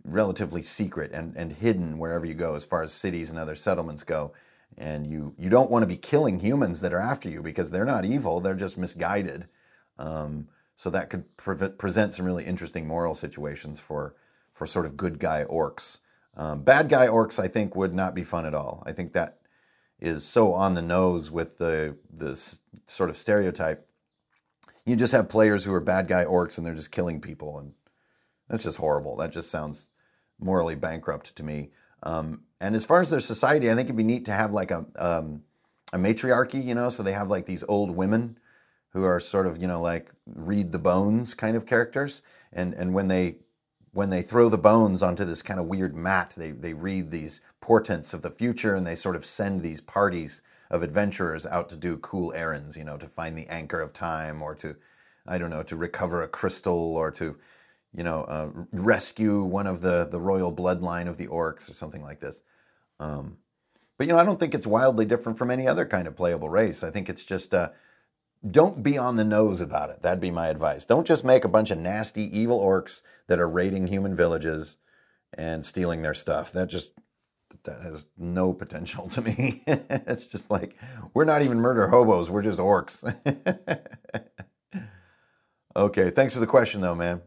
relatively 0.04 0.62
secret 0.62 1.10
and, 1.12 1.36
and 1.36 1.52
hidden 1.52 1.98
wherever 1.98 2.24
you 2.24 2.34
go, 2.34 2.54
as 2.54 2.64
far 2.64 2.82
as 2.82 2.92
cities 2.92 3.30
and 3.30 3.38
other 3.38 3.56
settlements 3.56 4.04
go. 4.04 4.32
And 4.78 5.06
you 5.06 5.34
you 5.36 5.48
don't 5.50 5.70
want 5.70 5.82
to 5.82 5.86
be 5.88 5.96
killing 5.96 6.38
humans 6.38 6.80
that 6.82 6.92
are 6.92 7.00
after 7.00 7.28
you 7.28 7.42
because 7.42 7.70
they're 7.70 7.84
not 7.84 8.04
evil; 8.04 8.40
they're 8.40 8.54
just 8.54 8.78
misguided. 8.78 9.48
Um, 9.98 10.48
so 10.78 10.90
that 10.90 11.10
could 11.10 11.36
pre- 11.36 11.56
present 11.70 12.12
some 12.12 12.24
really 12.24 12.44
interesting 12.44 12.86
moral 12.86 13.16
situations 13.16 13.80
for 13.80 14.14
for 14.54 14.64
sort 14.64 14.86
of 14.86 14.96
good 14.96 15.18
guy 15.18 15.44
orcs. 15.50 15.98
Um, 16.36 16.62
bad 16.62 16.88
guy 16.88 17.08
orcs, 17.08 17.42
I 17.42 17.48
think, 17.48 17.74
would 17.74 17.92
not 17.92 18.14
be 18.14 18.22
fun 18.22 18.46
at 18.46 18.54
all. 18.54 18.84
I 18.86 18.92
think 18.92 19.12
that 19.12 19.40
is 19.98 20.24
so 20.24 20.52
on 20.52 20.74
the 20.74 20.82
nose 20.82 21.32
with 21.32 21.58
the 21.58 21.96
the 22.08 22.36
sort 22.86 23.10
of 23.10 23.16
stereotype. 23.16 23.88
You 24.86 24.94
just 24.94 25.10
have 25.10 25.28
players 25.28 25.64
who 25.64 25.74
are 25.74 25.80
bad 25.80 26.06
guy 26.06 26.24
orcs 26.24 26.58
and 26.58 26.64
they're 26.66 26.74
just 26.74 26.92
killing 26.92 27.20
people, 27.20 27.58
and 27.58 27.72
that's 28.48 28.62
just 28.62 28.78
horrible. 28.78 29.16
That 29.16 29.32
just 29.32 29.50
sounds 29.50 29.90
morally 30.38 30.76
bankrupt 30.76 31.34
to 31.34 31.42
me. 31.42 31.72
Um, 32.04 32.42
and 32.60 32.76
as 32.76 32.84
far 32.84 33.00
as 33.00 33.10
their 33.10 33.18
society, 33.18 33.68
I 33.68 33.74
think 33.74 33.86
it'd 33.86 33.96
be 33.96 34.04
neat 34.04 34.26
to 34.26 34.32
have 34.32 34.52
like 34.52 34.70
a 34.70 34.86
um, 34.94 35.42
a 35.92 35.98
matriarchy, 35.98 36.60
you 36.60 36.76
know, 36.76 36.88
so 36.88 37.02
they 37.02 37.14
have 37.14 37.30
like 37.30 37.46
these 37.46 37.64
old 37.66 37.90
women 37.90 38.38
who 38.98 39.04
are 39.04 39.20
sort 39.20 39.46
of 39.46 39.60
you 39.62 39.68
know 39.68 39.80
like 39.80 40.10
read 40.26 40.72
the 40.72 40.78
bones 40.78 41.34
kind 41.34 41.56
of 41.56 41.66
characters, 41.66 42.22
and 42.52 42.74
and 42.74 42.92
when 42.92 43.08
they 43.08 43.36
when 43.92 44.10
they 44.10 44.22
throw 44.22 44.48
the 44.48 44.58
bones 44.58 45.02
onto 45.02 45.24
this 45.24 45.40
kind 45.40 45.60
of 45.60 45.66
weird 45.66 45.94
mat, 45.94 46.34
they 46.36 46.50
they 46.50 46.72
read 46.72 47.10
these 47.10 47.40
portents 47.60 48.12
of 48.12 48.22
the 48.22 48.30
future, 48.30 48.74
and 48.74 48.86
they 48.86 48.96
sort 48.96 49.16
of 49.16 49.24
send 49.24 49.62
these 49.62 49.80
parties 49.80 50.42
of 50.70 50.82
adventurers 50.82 51.46
out 51.46 51.68
to 51.70 51.76
do 51.76 51.96
cool 51.98 52.32
errands, 52.34 52.76
you 52.76 52.84
know, 52.84 52.98
to 52.98 53.06
find 53.06 53.38
the 53.38 53.46
anchor 53.46 53.80
of 53.80 53.92
time 53.92 54.42
or 54.42 54.54
to 54.56 54.74
I 55.26 55.38
don't 55.38 55.50
know 55.50 55.62
to 55.62 55.76
recover 55.76 56.22
a 56.22 56.28
crystal 56.28 56.96
or 56.96 57.10
to 57.12 57.36
you 57.94 58.02
know 58.02 58.22
uh, 58.24 58.50
rescue 58.72 59.44
one 59.44 59.68
of 59.68 59.80
the 59.80 60.08
the 60.10 60.20
royal 60.20 60.52
bloodline 60.52 61.08
of 61.08 61.18
the 61.18 61.28
orcs 61.28 61.70
or 61.70 61.74
something 61.74 62.02
like 62.02 62.18
this. 62.18 62.42
Um, 62.98 63.38
but 63.96 64.06
you 64.06 64.12
know, 64.12 64.18
I 64.18 64.24
don't 64.24 64.40
think 64.40 64.54
it's 64.54 64.66
wildly 64.66 65.04
different 65.04 65.38
from 65.38 65.50
any 65.50 65.68
other 65.68 65.86
kind 65.86 66.08
of 66.08 66.16
playable 66.16 66.48
race. 66.48 66.82
I 66.82 66.90
think 66.90 67.08
it's 67.08 67.24
just 67.24 67.54
uh, 67.54 67.70
don't 68.46 68.82
be 68.82 68.96
on 68.96 69.16
the 69.16 69.24
nose 69.24 69.60
about 69.60 69.90
it. 69.90 70.02
That'd 70.02 70.20
be 70.20 70.30
my 70.30 70.48
advice. 70.48 70.86
Don't 70.86 71.06
just 71.06 71.24
make 71.24 71.44
a 71.44 71.48
bunch 71.48 71.70
of 71.70 71.78
nasty, 71.78 72.24
evil 72.36 72.60
orcs 72.60 73.02
that 73.26 73.40
are 73.40 73.48
raiding 73.48 73.88
human 73.88 74.14
villages 74.14 74.76
and 75.32 75.66
stealing 75.66 76.02
their 76.02 76.14
stuff. 76.14 76.52
That 76.52 76.68
just 76.68 76.92
that 77.64 77.82
has 77.82 78.06
no 78.16 78.52
potential 78.52 79.08
to 79.10 79.22
me. 79.22 79.62
it's 79.66 80.28
just 80.28 80.50
like 80.50 80.76
we're 81.14 81.24
not 81.24 81.42
even 81.42 81.58
murder 81.60 81.88
hobos. 81.88 82.30
We're 82.30 82.42
just 82.42 82.58
orcs. 82.58 83.04
okay, 85.76 86.10
thanks 86.10 86.34
for 86.34 86.40
the 86.40 86.46
question, 86.46 86.80
though, 86.80 86.94
man. 86.94 87.22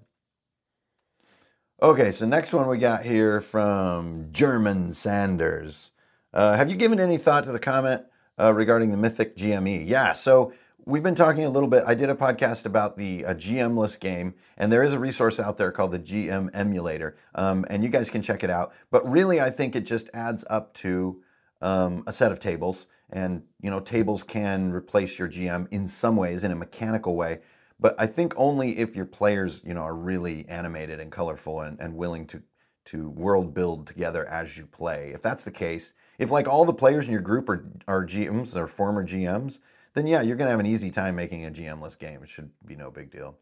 Okay, 1.82 2.12
so 2.12 2.28
next 2.28 2.54
one 2.54 2.68
we 2.68 2.78
got 2.78 3.04
here 3.04 3.42
from 3.42 4.28
German 4.32 4.94
Sanders. 4.94 5.90
Uh, 6.34 6.56
have 6.56 6.70
you 6.70 6.76
given 6.76 7.00
any 7.00 7.18
thought 7.18 7.44
to 7.46 7.52
the 7.52 7.60
comment 7.60 8.04
uh, 8.40 8.54
regarding 8.54 8.92
the 8.92 8.98
Mythic 8.98 9.36
GME? 9.36 9.88
Yeah, 9.88 10.14
so 10.14 10.54
we've 10.86 11.04
been 11.04 11.16
talking 11.16 11.44
a 11.44 11.50
little 11.50 11.70
bit. 11.70 11.84
I 11.86 11.94
did 11.94 12.10
a 12.10 12.16
podcast 12.16 12.66
about 12.66 12.98
the 12.98 13.26
uh, 13.26 13.34
GMless 13.34 14.00
game, 14.00 14.34
and 14.58 14.72
there 14.72 14.84
is 14.84 14.94
a 14.94 15.00
resource 15.00 15.40
out 15.40 15.58
there 15.58 15.72
called 15.72 15.92
the 15.92 16.00
GM 16.00 16.50
Emulator, 16.54 17.18
um, 17.36 17.66
and 17.70 17.84
you 17.84 17.90
guys 17.90 18.10
can 18.10 18.22
check 18.22 18.44
it 18.44 18.50
out. 18.50 18.74
But 18.90 19.10
really, 19.10 19.40
I 19.40 19.50
think 19.50 19.76
it 19.76 19.86
just 19.86 20.10
adds 20.14 20.44
up 20.50 20.74
to 20.76 21.22
um, 21.62 22.04
a 22.08 22.12
set 22.12 22.32
of 22.32 22.40
tables, 22.40 22.88
and 23.10 23.44
you 23.62 23.70
know, 23.70 23.80
tables 23.80 24.24
can 24.24 24.72
replace 24.72 25.20
your 25.20 25.28
GM 25.28 25.68
in 25.72 25.88
some 25.88 26.16
ways 26.16 26.44
in 26.44 26.52
a 26.52 26.56
mechanical 26.56 27.16
way. 27.16 27.40
But 27.80 27.96
I 27.98 28.06
think 28.06 28.34
only 28.38 28.78
if 28.78 28.96
your 28.96 29.06
players, 29.06 29.64
you 29.66 29.74
know, 29.74 29.82
are 29.82 29.96
really 29.96 30.48
animated 30.48 31.00
and 31.00 31.12
colorful 31.12 31.62
and, 31.62 31.80
and 31.80 31.96
willing 31.96 32.28
to 32.28 32.44
to 32.84 33.10
world 33.12 33.54
build 33.54 33.86
together 33.86 34.28
as 34.28 34.58
you 34.58 34.66
play. 34.66 35.12
If 35.14 35.22
that's 35.22 35.44
the 35.44 35.52
case, 35.52 35.94
if 36.18 36.32
like 36.32 36.48
all 36.48 36.66
the 36.66 36.74
players 36.74 37.06
in 37.06 37.12
your 37.12 37.22
group 37.22 37.48
are, 37.48 37.64
are 37.88 38.06
GMs 38.06 38.56
or 38.56 38.68
former 38.68 39.06
GMs, 39.06 39.60
then 39.94 40.08
yeah, 40.08 40.22
you're 40.22 40.36
going 40.36 40.48
to 40.48 40.52
have 40.52 40.60
an 40.60 40.66
easy 40.66 40.92
time 40.92 41.16
making 41.16 41.46
a 41.46 41.52
GM-less 41.52 41.96
game. 41.96 42.24
It 42.24 42.30
should 42.30 42.52
be 42.66 42.76
no 42.76 42.92
big 42.92 43.12
deal. 43.12 43.38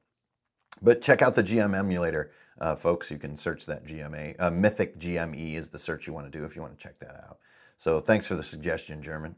But 0.82 1.02
check 1.02 1.22
out 1.22 1.36
the 1.36 1.44
GM 1.44 1.78
emulator, 1.78 2.32
uh, 2.60 2.76
folks. 2.76 3.12
You 3.12 3.18
can 3.18 3.38
search 3.38 3.66
that 3.66 3.86
GMA. 3.86 4.36
Uh, 4.40 4.52
Mythic 4.52 4.98
GME 5.00 5.56
is 5.56 5.70
the 5.70 5.80
search 5.80 6.08
you 6.08 6.14
want 6.14 6.32
to 6.32 6.38
do 6.38 6.46
if 6.46 6.56
you 6.56 6.62
want 6.62 6.78
to 6.78 6.82
check 6.82 7.00
that 7.00 7.16
out. 7.28 7.40
So 7.76 8.00
thanks 8.00 8.28
for 8.28 8.36
the 8.36 8.44
suggestion, 8.44 9.02
German. 9.02 9.36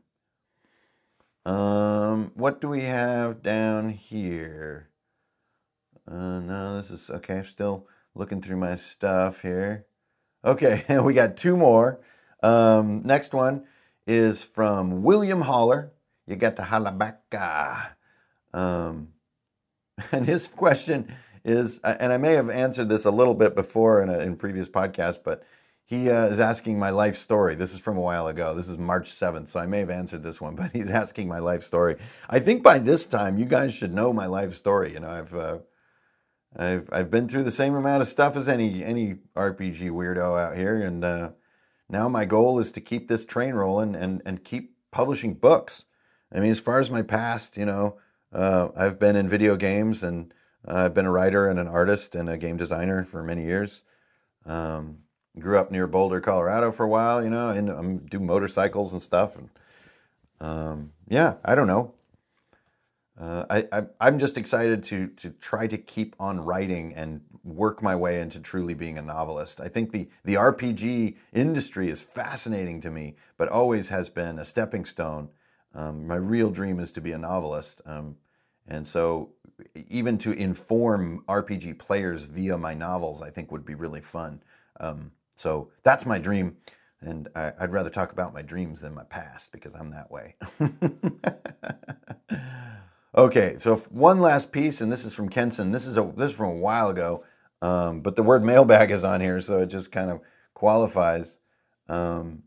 Um, 1.46 2.32
what 2.36 2.62
do 2.62 2.70
we 2.70 2.84
have 2.84 3.42
down 3.42 3.90
here? 3.90 4.90
Uh, 6.08 6.40
no, 6.40 6.78
this 6.78 6.92
is 6.92 7.10
okay. 7.10 7.42
Still 7.44 7.88
looking 8.14 8.42
through 8.42 8.58
my 8.58 8.76
stuff 8.76 9.42
here. 9.42 9.86
Okay, 10.46 10.84
we 11.04 11.14
got 11.14 11.38
two 11.38 11.58
more. 11.58 12.00
Um, 12.44 13.02
next 13.04 13.34
one 13.34 13.66
is 14.08 14.44
from 14.44 15.04
William 15.04 15.42
Holler 15.42 15.92
you 16.32 16.38
get 16.38 16.56
to 16.56 16.64
Halabaka. 16.64 17.92
Um, 18.54 19.10
and 20.12 20.26
his 20.26 20.48
question 20.48 21.14
is, 21.44 21.80
and 21.80 22.12
I 22.14 22.18
may 22.18 22.34
have 22.34 22.50
answered 22.50 22.90
this 22.90 23.06
a 23.06 23.12
little 23.12 23.36
bit 23.36 23.56
before 23.56 24.02
in 24.02 24.10
a 24.10 24.20
in 24.20 24.36
previous 24.36 24.70
podcasts, 24.70 25.20
but 25.24 25.44
he 25.86 26.10
uh, 26.10 26.28
is 26.28 26.40
asking 26.40 26.80
my 26.80 26.90
life 26.90 27.18
story. 27.18 27.56
This 27.56 27.74
is 27.74 27.80
from 27.80 27.98
a 27.98 28.02
while 28.02 28.28
ago. 28.28 28.56
This 28.56 28.70
is 28.70 28.78
March 28.78 29.12
7th, 29.12 29.50
so 29.50 29.60
I 29.60 29.66
may 29.66 29.80
have 29.80 29.90
answered 29.90 30.24
this 30.24 30.40
one, 30.40 30.56
but 30.62 30.72
he's 30.72 30.90
asking 30.90 31.28
my 31.28 31.40
life 31.40 31.62
story. 31.62 31.98
I 32.30 32.40
think 32.40 32.64
by 32.64 32.80
this 32.80 33.06
time 33.06 33.38
you 33.38 33.46
guys 33.46 33.74
should 33.74 33.94
know 33.94 34.14
my 34.14 34.26
life 34.26 34.56
story. 34.56 34.94
You 34.94 35.02
know, 35.02 35.10
I've 35.10 35.36
uh, 35.36 35.60
I've 36.56 36.90
I've 36.92 37.12
been 37.12 37.28
through 37.28 37.44
the 37.44 37.52
same 37.52 37.76
amount 37.76 38.02
of 38.02 38.08
stuff 38.08 38.36
as 38.36 38.48
any 38.48 38.84
any 38.84 39.16
RPG 39.36 39.92
weirdo 39.92 40.40
out 40.40 40.58
here, 40.58 40.82
and 40.82 41.04
uh, 41.04 41.32
now 41.90 42.08
my 42.08 42.26
goal 42.26 42.60
is 42.60 42.72
to 42.74 42.82
keep 42.82 43.08
this 43.08 43.26
train 43.26 43.54
rolling 43.54 43.96
and 43.96 44.22
and 44.26 44.44
keep 44.44 44.76
publishing 44.92 45.34
books. 45.34 45.86
I 46.32 46.40
mean, 46.40 46.52
as 46.52 46.60
far 46.60 46.80
as 46.80 46.90
my 46.90 47.02
past, 47.02 47.58
you 47.58 47.66
know, 47.66 47.98
uh, 48.34 48.70
I've 48.76 49.00
been 49.00 49.16
in 49.16 49.28
video 49.28 49.56
games 49.56 50.04
and 50.04 50.34
uh, 50.68 50.86
I've 50.86 50.94
been 50.94 51.06
a 51.06 51.12
writer 51.12 51.50
and 51.50 51.60
an 51.60 51.68
artist 51.68 52.16
and 52.16 52.30
a 52.30 52.38
game 52.38 52.58
designer 52.58 53.04
for 53.04 53.24
many 53.24 53.44
years. 53.44 53.84
Um, 54.46 55.00
grew 55.40 55.58
up 55.58 55.72
near 55.72 55.88
Boulder, 55.88 56.22
Colorado 56.22 56.72
for 56.72 56.86
a 56.86 56.90
while, 56.90 57.24
you 57.24 57.30
know, 57.30 57.50
and 57.50 57.70
um, 57.70 57.98
do 58.00 58.20
motorcycles 58.20 58.94
and 58.94 59.02
stuff. 59.02 59.36
And 59.38 59.50
um, 60.40 60.92
yeah, 61.08 61.36
I 61.44 61.56
don't 61.56 61.68
know. 61.68 61.94
Uh, 63.20 63.46
I, 63.50 63.84
I 64.00 64.08
am 64.08 64.18
just 64.18 64.38
excited 64.38 64.84
to 64.86 65.08
to 65.08 65.30
try 65.30 65.68
to 65.68 65.78
keep 65.78 66.16
on 66.20 66.40
writing 66.40 66.94
and 66.96 67.22
work 67.44 67.84
my 67.84 67.96
way 67.96 68.22
into 68.22 68.40
truly 68.40 68.74
being 68.74 68.98
a 68.98 69.02
novelist. 69.02 69.62
I 69.62 69.68
think 69.68 69.92
the 69.92 70.10
the 70.24 70.36
RPG 70.36 71.18
industry 71.34 71.90
is 71.90 72.02
fascinating 72.02 72.82
to 72.82 72.90
me, 72.90 73.16
but 73.38 73.50
always 73.50 73.90
has 73.90 74.10
been 74.10 74.40
a 74.40 74.46
stepping 74.46 74.86
stone 74.86 75.30
um, 75.74 76.08
my 76.08 76.16
real 76.16 76.50
dream 76.50 76.80
is 76.80 76.92
to 76.94 77.02
be 77.02 77.12
a 77.12 77.18
novelist. 77.18 77.82
Um, 77.86 78.18
and 78.68 78.86
so, 78.86 79.34
even 79.90 80.18
to 80.20 80.32
inform 80.32 81.24
RPG 81.28 81.78
players 81.80 82.26
via 82.26 82.58
my 82.58 82.74
novels, 82.74 83.22
I 83.22 83.30
think 83.30 83.52
would 83.52 83.66
be 83.66 83.76
really 83.76 84.02
fun. 84.02 84.42
Um, 84.80 85.12
so, 85.36 85.70
that's 85.84 86.06
my 86.06 86.18
dream. 86.18 86.58
And 87.02 87.30
I, 87.36 87.54
would 87.62 87.72
rather 87.72 87.90
talk 87.90 88.12
about 88.12 88.34
my 88.34 88.44
dreams 88.44 88.82
than 88.82 88.94
my 88.94 89.04
past 89.04 89.52
because 89.52 89.74
I'm 89.74 89.90
that 89.90 90.12
way. 90.12 90.36
okay, 93.16 93.56
so 93.58 93.78
one 93.90 94.22
last 94.22 94.52
piece, 94.52 94.82
and 94.82 94.92
this 94.92 95.04
is 95.04 95.14
from 95.14 95.30
Kenson. 95.30 95.72
This 95.72 95.88
is 95.88 95.98
a 95.98 96.14
this 96.16 96.30
is 96.30 96.38
from 96.38 96.50
a 96.50 96.60
while 96.60 96.90
ago, 96.90 97.24
um, 97.64 98.02
but 98.02 98.16
the 98.16 98.22
word 98.22 98.46
mailbag 98.46 98.92
is 98.92 99.04
on 99.04 99.20
here, 99.20 99.42
so 99.42 99.62
it 99.62 99.66
just 99.68 99.92
kind 99.92 100.12
of 100.12 100.22
qualifies. 100.54 101.40
Um, 101.90 102.44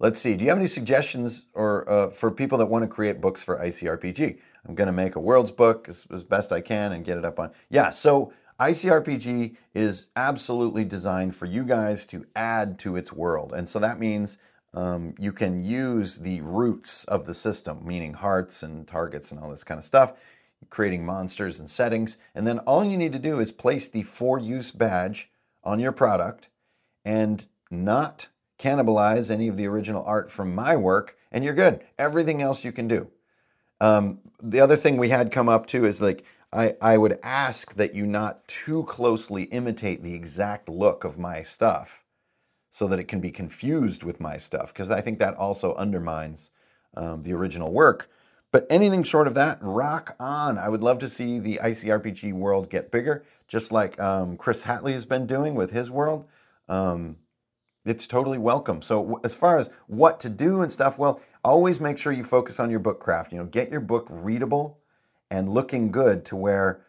Let's 0.00 0.18
see. 0.18 0.34
Do 0.34 0.44
you 0.44 0.50
have 0.50 0.58
any 0.58 0.66
suggestions 0.66 1.44
or 1.52 1.88
uh, 1.88 2.08
for 2.08 2.30
people 2.30 2.56
that 2.58 2.66
want 2.66 2.82
to 2.84 2.88
create 2.88 3.20
books 3.20 3.42
for 3.42 3.58
ICRPG? 3.58 4.38
I'm 4.66 4.74
going 4.74 4.86
to 4.86 4.92
make 4.92 5.14
a 5.14 5.20
world's 5.20 5.50
book 5.50 5.90
as, 5.90 6.06
as 6.10 6.24
best 6.24 6.52
I 6.52 6.62
can 6.62 6.92
and 6.92 7.04
get 7.04 7.18
it 7.18 7.24
up 7.26 7.38
on. 7.38 7.50
Yeah. 7.68 7.90
So 7.90 8.32
ICRPG 8.58 9.56
is 9.74 10.06
absolutely 10.16 10.86
designed 10.86 11.36
for 11.36 11.44
you 11.44 11.64
guys 11.64 12.06
to 12.06 12.24
add 12.34 12.78
to 12.78 12.96
its 12.96 13.12
world, 13.12 13.52
and 13.54 13.68
so 13.68 13.78
that 13.78 13.98
means 13.98 14.38
um, 14.74 15.14
you 15.18 15.32
can 15.32 15.64
use 15.64 16.18
the 16.18 16.40
roots 16.42 17.04
of 17.04 17.24
the 17.24 17.34
system, 17.34 17.80
meaning 17.86 18.14
hearts 18.14 18.62
and 18.62 18.86
targets 18.86 19.32
and 19.32 19.40
all 19.40 19.50
this 19.50 19.64
kind 19.64 19.78
of 19.78 19.84
stuff, 19.84 20.12
creating 20.68 21.06
monsters 21.06 21.58
and 21.58 21.70
settings, 21.70 22.18
and 22.34 22.46
then 22.46 22.58
all 22.60 22.84
you 22.84 22.98
need 22.98 23.12
to 23.12 23.18
do 23.18 23.40
is 23.40 23.50
place 23.50 23.88
the 23.88 24.02
for 24.02 24.38
use 24.38 24.70
badge 24.70 25.30
on 25.64 25.80
your 25.80 25.92
product 25.92 26.48
and 27.04 27.46
not 27.70 28.28
cannibalize 28.60 29.30
any 29.30 29.48
of 29.48 29.56
the 29.56 29.66
original 29.66 30.04
art 30.04 30.30
from 30.30 30.54
my 30.54 30.76
work, 30.76 31.16
and 31.32 31.42
you're 31.44 31.54
good. 31.54 31.80
Everything 31.98 32.42
else 32.42 32.64
you 32.64 32.72
can 32.72 32.86
do. 32.86 33.08
Um, 33.80 34.20
the 34.42 34.60
other 34.60 34.76
thing 34.76 34.96
we 34.96 35.08
had 35.08 35.32
come 35.32 35.48
up 35.48 35.66
to 35.68 35.84
is 35.86 36.00
like, 36.00 36.24
I, 36.52 36.74
I 36.80 36.98
would 36.98 37.18
ask 37.22 37.74
that 37.74 37.94
you 37.94 38.06
not 38.06 38.46
too 38.46 38.84
closely 38.84 39.44
imitate 39.44 40.02
the 40.02 40.14
exact 40.14 40.68
look 40.68 41.04
of 41.04 41.18
my 41.18 41.42
stuff 41.42 42.04
so 42.68 42.86
that 42.88 42.98
it 42.98 43.08
can 43.08 43.20
be 43.20 43.30
confused 43.30 44.02
with 44.02 44.20
my 44.20 44.36
stuff, 44.36 44.72
because 44.72 44.90
I 44.90 45.00
think 45.00 45.18
that 45.18 45.34
also 45.34 45.74
undermines 45.74 46.50
um, 46.96 47.22
the 47.22 47.32
original 47.32 47.72
work. 47.72 48.10
But 48.52 48.66
anything 48.68 49.04
short 49.04 49.28
of 49.28 49.34
that, 49.34 49.58
rock 49.60 50.16
on. 50.18 50.58
I 50.58 50.68
would 50.68 50.82
love 50.82 50.98
to 51.00 51.08
see 51.08 51.38
the 51.38 51.60
ICRPG 51.62 52.32
world 52.32 52.68
get 52.68 52.90
bigger, 52.90 53.24
just 53.46 53.70
like 53.70 53.98
um, 54.00 54.36
Chris 54.36 54.64
Hatley 54.64 54.92
has 54.92 55.04
been 55.04 55.26
doing 55.26 55.54
with 55.54 55.70
his 55.70 55.90
world. 55.90 56.26
Um, 56.68 57.16
it's 57.84 58.06
totally 58.06 58.38
welcome. 58.38 58.82
So, 58.82 59.20
as 59.24 59.34
far 59.34 59.58
as 59.58 59.70
what 59.86 60.20
to 60.20 60.28
do 60.28 60.62
and 60.62 60.70
stuff, 60.70 60.98
well, 60.98 61.20
always 61.42 61.80
make 61.80 61.98
sure 61.98 62.12
you 62.12 62.24
focus 62.24 62.60
on 62.60 62.70
your 62.70 62.80
book 62.80 63.00
craft. 63.00 63.32
You 63.32 63.38
know, 63.38 63.46
get 63.46 63.70
your 63.70 63.80
book 63.80 64.06
readable 64.10 64.78
and 65.30 65.48
looking 65.48 65.90
good 65.90 66.24
to 66.26 66.36
where 66.36 66.84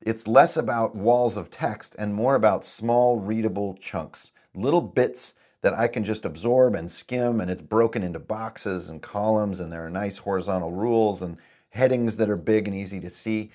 it's 0.00 0.26
less 0.26 0.56
about 0.56 0.96
walls 0.96 1.36
of 1.36 1.50
text 1.50 1.94
and 1.98 2.14
more 2.14 2.34
about 2.34 2.64
small, 2.64 3.18
readable 3.18 3.74
chunks, 3.74 4.32
little 4.54 4.80
bits 4.80 5.34
that 5.62 5.74
I 5.74 5.88
can 5.88 6.04
just 6.04 6.24
absorb 6.24 6.74
and 6.74 6.90
skim, 6.90 7.38
and 7.38 7.50
it's 7.50 7.60
broken 7.60 8.02
into 8.02 8.18
boxes 8.18 8.88
and 8.88 9.02
columns, 9.02 9.60
and 9.60 9.70
there 9.70 9.84
are 9.84 9.90
nice 9.90 10.18
horizontal 10.18 10.70
rules 10.70 11.20
and 11.20 11.36
headings 11.70 12.16
that 12.16 12.30
are 12.30 12.36
big 12.36 12.66
and 12.66 12.74
easy 12.74 12.98
to 13.00 13.10
see. 13.10 13.50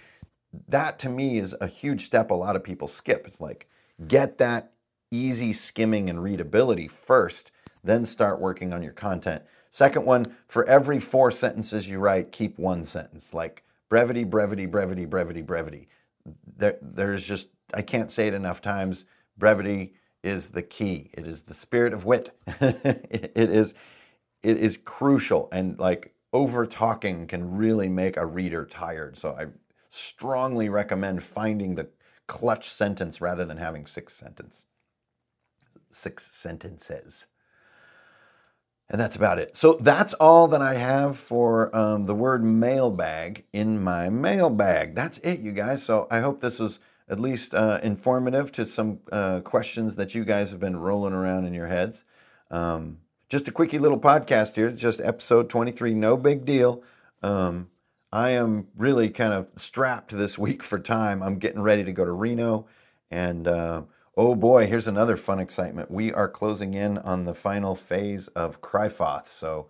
That 0.68 1.00
to 1.00 1.10
me 1.10 1.40
is 1.40 1.56
a 1.60 1.68
huge 1.68 2.06
step 2.06 2.30
a 2.30 2.36
lot 2.36 2.56
of 2.56 2.64
people 2.64 2.88
skip. 2.88 3.26
It's 3.26 3.42
like 3.42 3.68
get 4.08 4.38
that 4.38 4.72
easy 5.16 5.54
skimming 5.54 6.10
and 6.10 6.24
readability 6.24 6.88
first, 6.88 7.52
then 7.84 8.06
start 8.06 8.40
working 8.40 8.74
on 8.74 8.84
your 8.84 8.94
content. 8.94 9.44
Second 9.70 10.06
one, 10.06 10.26
for 10.48 10.68
every 10.70 11.00
four 11.00 11.32
sentences 11.32 11.88
you 11.90 12.00
write, 12.00 12.32
keep 12.32 12.58
one 12.60 12.86
sentence. 12.86 13.34
Like 13.34 13.64
brevity, 13.90 14.24
brevity, 14.24 14.66
brevity, 14.66 15.06
brevity, 15.06 15.42
brevity. 15.42 15.88
There, 16.58 16.78
there's 16.82 17.28
just, 17.28 17.50
I 17.74 17.82
can't 17.82 18.12
say 18.12 18.28
it 18.28 18.34
enough 18.34 18.62
times. 18.62 19.06
Brevity 19.38 19.96
is 20.24 20.50
the 20.50 20.64
key. 20.64 21.12
It 21.14 21.28
is 21.28 21.44
the 21.44 21.54
spirit 21.54 21.94
of 21.94 22.06
wit. 22.06 22.32
it 22.62 23.32
is 23.36 23.76
it 24.44 24.58
is 24.58 24.78
crucial 24.78 25.50
and 25.52 25.80
like 25.80 26.14
over 26.34 26.68
talking 26.68 27.28
can 27.28 27.58
really 27.58 27.90
make 27.90 28.18
a 28.18 28.26
reader 28.26 28.66
tired. 28.66 29.18
So 29.18 29.36
I 29.38 29.48
strongly 29.90 30.70
recommend 30.70 31.24
finding 31.24 31.76
the 31.76 31.90
clutch 32.28 32.70
sentence 32.70 33.22
rather 33.22 33.46
than 33.46 33.58
having 33.58 33.88
six 33.88 34.14
sentence 34.14 34.66
six 35.96 36.32
sentences. 36.32 37.28
And 38.90 39.02
that's 39.02 39.16
about 39.16 39.40
it. 39.40 39.58
So 39.58 39.74
that's 39.74 40.14
all 40.16 40.48
that 40.50 40.62
I 40.62 40.76
have 40.76 41.18
for 41.18 41.76
um, 41.76 42.06
the 42.06 42.14
word 42.14 42.44
mailbag 42.44 43.44
in 43.52 43.84
my 43.84 44.10
mailbag. 44.10 44.94
That's 44.94 45.18
it, 45.20 45.40
you 45.40 45.52
guys. 45.52 45.82
So 45.82 46.08
I 46.12 46.20
hope 46.20 46.40
this 46.40 46.60
was 46.60 46.80
at 47.10 47.20
least 47.20 47.56
uh, 47.56 47.80
informative 47.82 48.52
to 48.54 48.66
some 48.66 49.00
uh, 49.12 49.40
questions 49.42 49.96
that 49.96 50.14
you 50.14 50.24
guys 50.24 50.52
have 50.52 50.60
been 50.60 50.78
rolling 50.78 51.14
around 51.14 51.46
in 51.46 51.54
your 51.54 51.68
heads. 51.68 52.04
Um, 52.52 53.00
just 53.28 53.48
a 53.48 53.52
quickie 53.52 53.80
little 53.80 54.00
podcast 54.00 54.56
here, 54.56 54.72
just 54.72 55.02
episode 55.02 55.50
23, 55.50 55.96
no 55.96 56.16
big 56.16 56.46
deal. 56.46 56.84
Um, 57.24 57.70
I 58.12 58.30
am 58.30 58.68
really 58.78 59.10
kind 59.10 59.34
of 59.34 59.52
strapped 59.56 60.16
this 60.16 60.38
week 60.38 60.62
for 60.62 60.80
time. 60.80 61.24
I'm 61.24 61.40
getting 61.40 61.62
ready 61.62 61.84
to 61.84 61.92
go 61.92 62.06
to 62.06 62.12
Reno. 62.12 62.68
And 63.10 63.48
uh, 63.48 63.84
oh 64.18 64.36
boy, 64.36 64.68
here's 64.68 64.88
another 64.88 65.16
fun 65.16 65.40
excitement. 65.40 65.92
We 65.92 66.14
are 66.14 66.30
closing 66.30 66.74
in 66.74 66.98
on 67.00 67.26
the 67.26 67.34
final 67.34 67.76
phase 67.76 68.28
of 68.30 68.62
Qriphoth. 68.62 69.28
So 69.28 69.68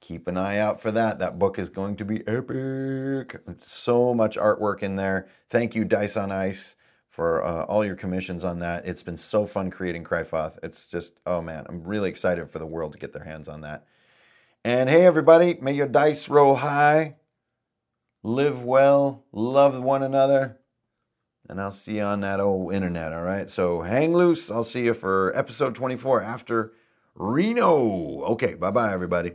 keep 0.00 0.28
an 0.28 0.36
eye 0.36 0.58
out 0.58 0.80
for 0.80 0.90
that. 0.92 1.18
That 1.18 1.38
book 1.38 1.58
is 1.58 1.70
going 1.70 1.96
to 1.96 2.04
be 2.04 2.26
epic. 2.26 3.40
So 3.60 4.14
much 4.14 4.36
artwork 4.36 4.82
in 4.82 4.96
there. 4.96 5.28
Thank 5.48 5.74
you, 5.74 5.84
Dice 5.84 6.16
on 6.16 6.30
Ice, 6.30 6.76
for 7.08 7.42
uh, 7.42 7.64
all 7.64 7.84
your 7.84 7.96
commissions 7.96 8.44
on 8.44 8.58
that. 8.58 8.86
It's 8.86 9.02
been 9.02 9.16
so 9.16 9.46
fun 9.46 9.70
creating 9.70 10.04
Qriphoth. 10.04 10.58
It's 10.62 10.86
just, 10.86 11.14
oh 11.24 11.40
man, 11.40 11.64
I'm 11.68 11.82
really 11.84 12.10
excited 12.10 12.50
for 12.50 12.58
the 12.58 12.66
world 12.66 12.92
to 12.92 12.98
get 12.98 13.12
their 13.12 13.24
hands 13.24 13.48
on 13.48 13.62
that. 13.62 13.86
And 14.64 14.90
hey, 14.90 15.06
everybody, 15.06 15.56
may 15.60 15.72
your 15.72 15.86
dice 15.86 16.28
roll 16.28 16.56
high, 16.56 17.16
live 18.22 18.62
well, 18.64 19.24
love 19.32 19.80
one 19.80 20.02
another, 20.02 20.58
and 21.48 21.60
I'll 21.60 21.70
see 21.70 21.96
you 21.96 22.02
on 22.02 22.20
that 22.20 22.40
old 22.40 22.72
internet, 22.74 23.12
all 23.12 23.22
right? 23.22 23.50
So 23.50 23.82
hang 23.82 24.14
loose. 24.14 24.50
I'll 24.50 24.64
see 24.64 24.84
you 24.84 24.94
for 24.94 25.32
episode 25.36 25.74
24 25.74 26.22
after 26.22 26.72
Reno. 27.14 28.22
Okay, 28.24 28.54
bye 28.54 28.70
bye, 28.70 28.92
everybody. 28.92 29.32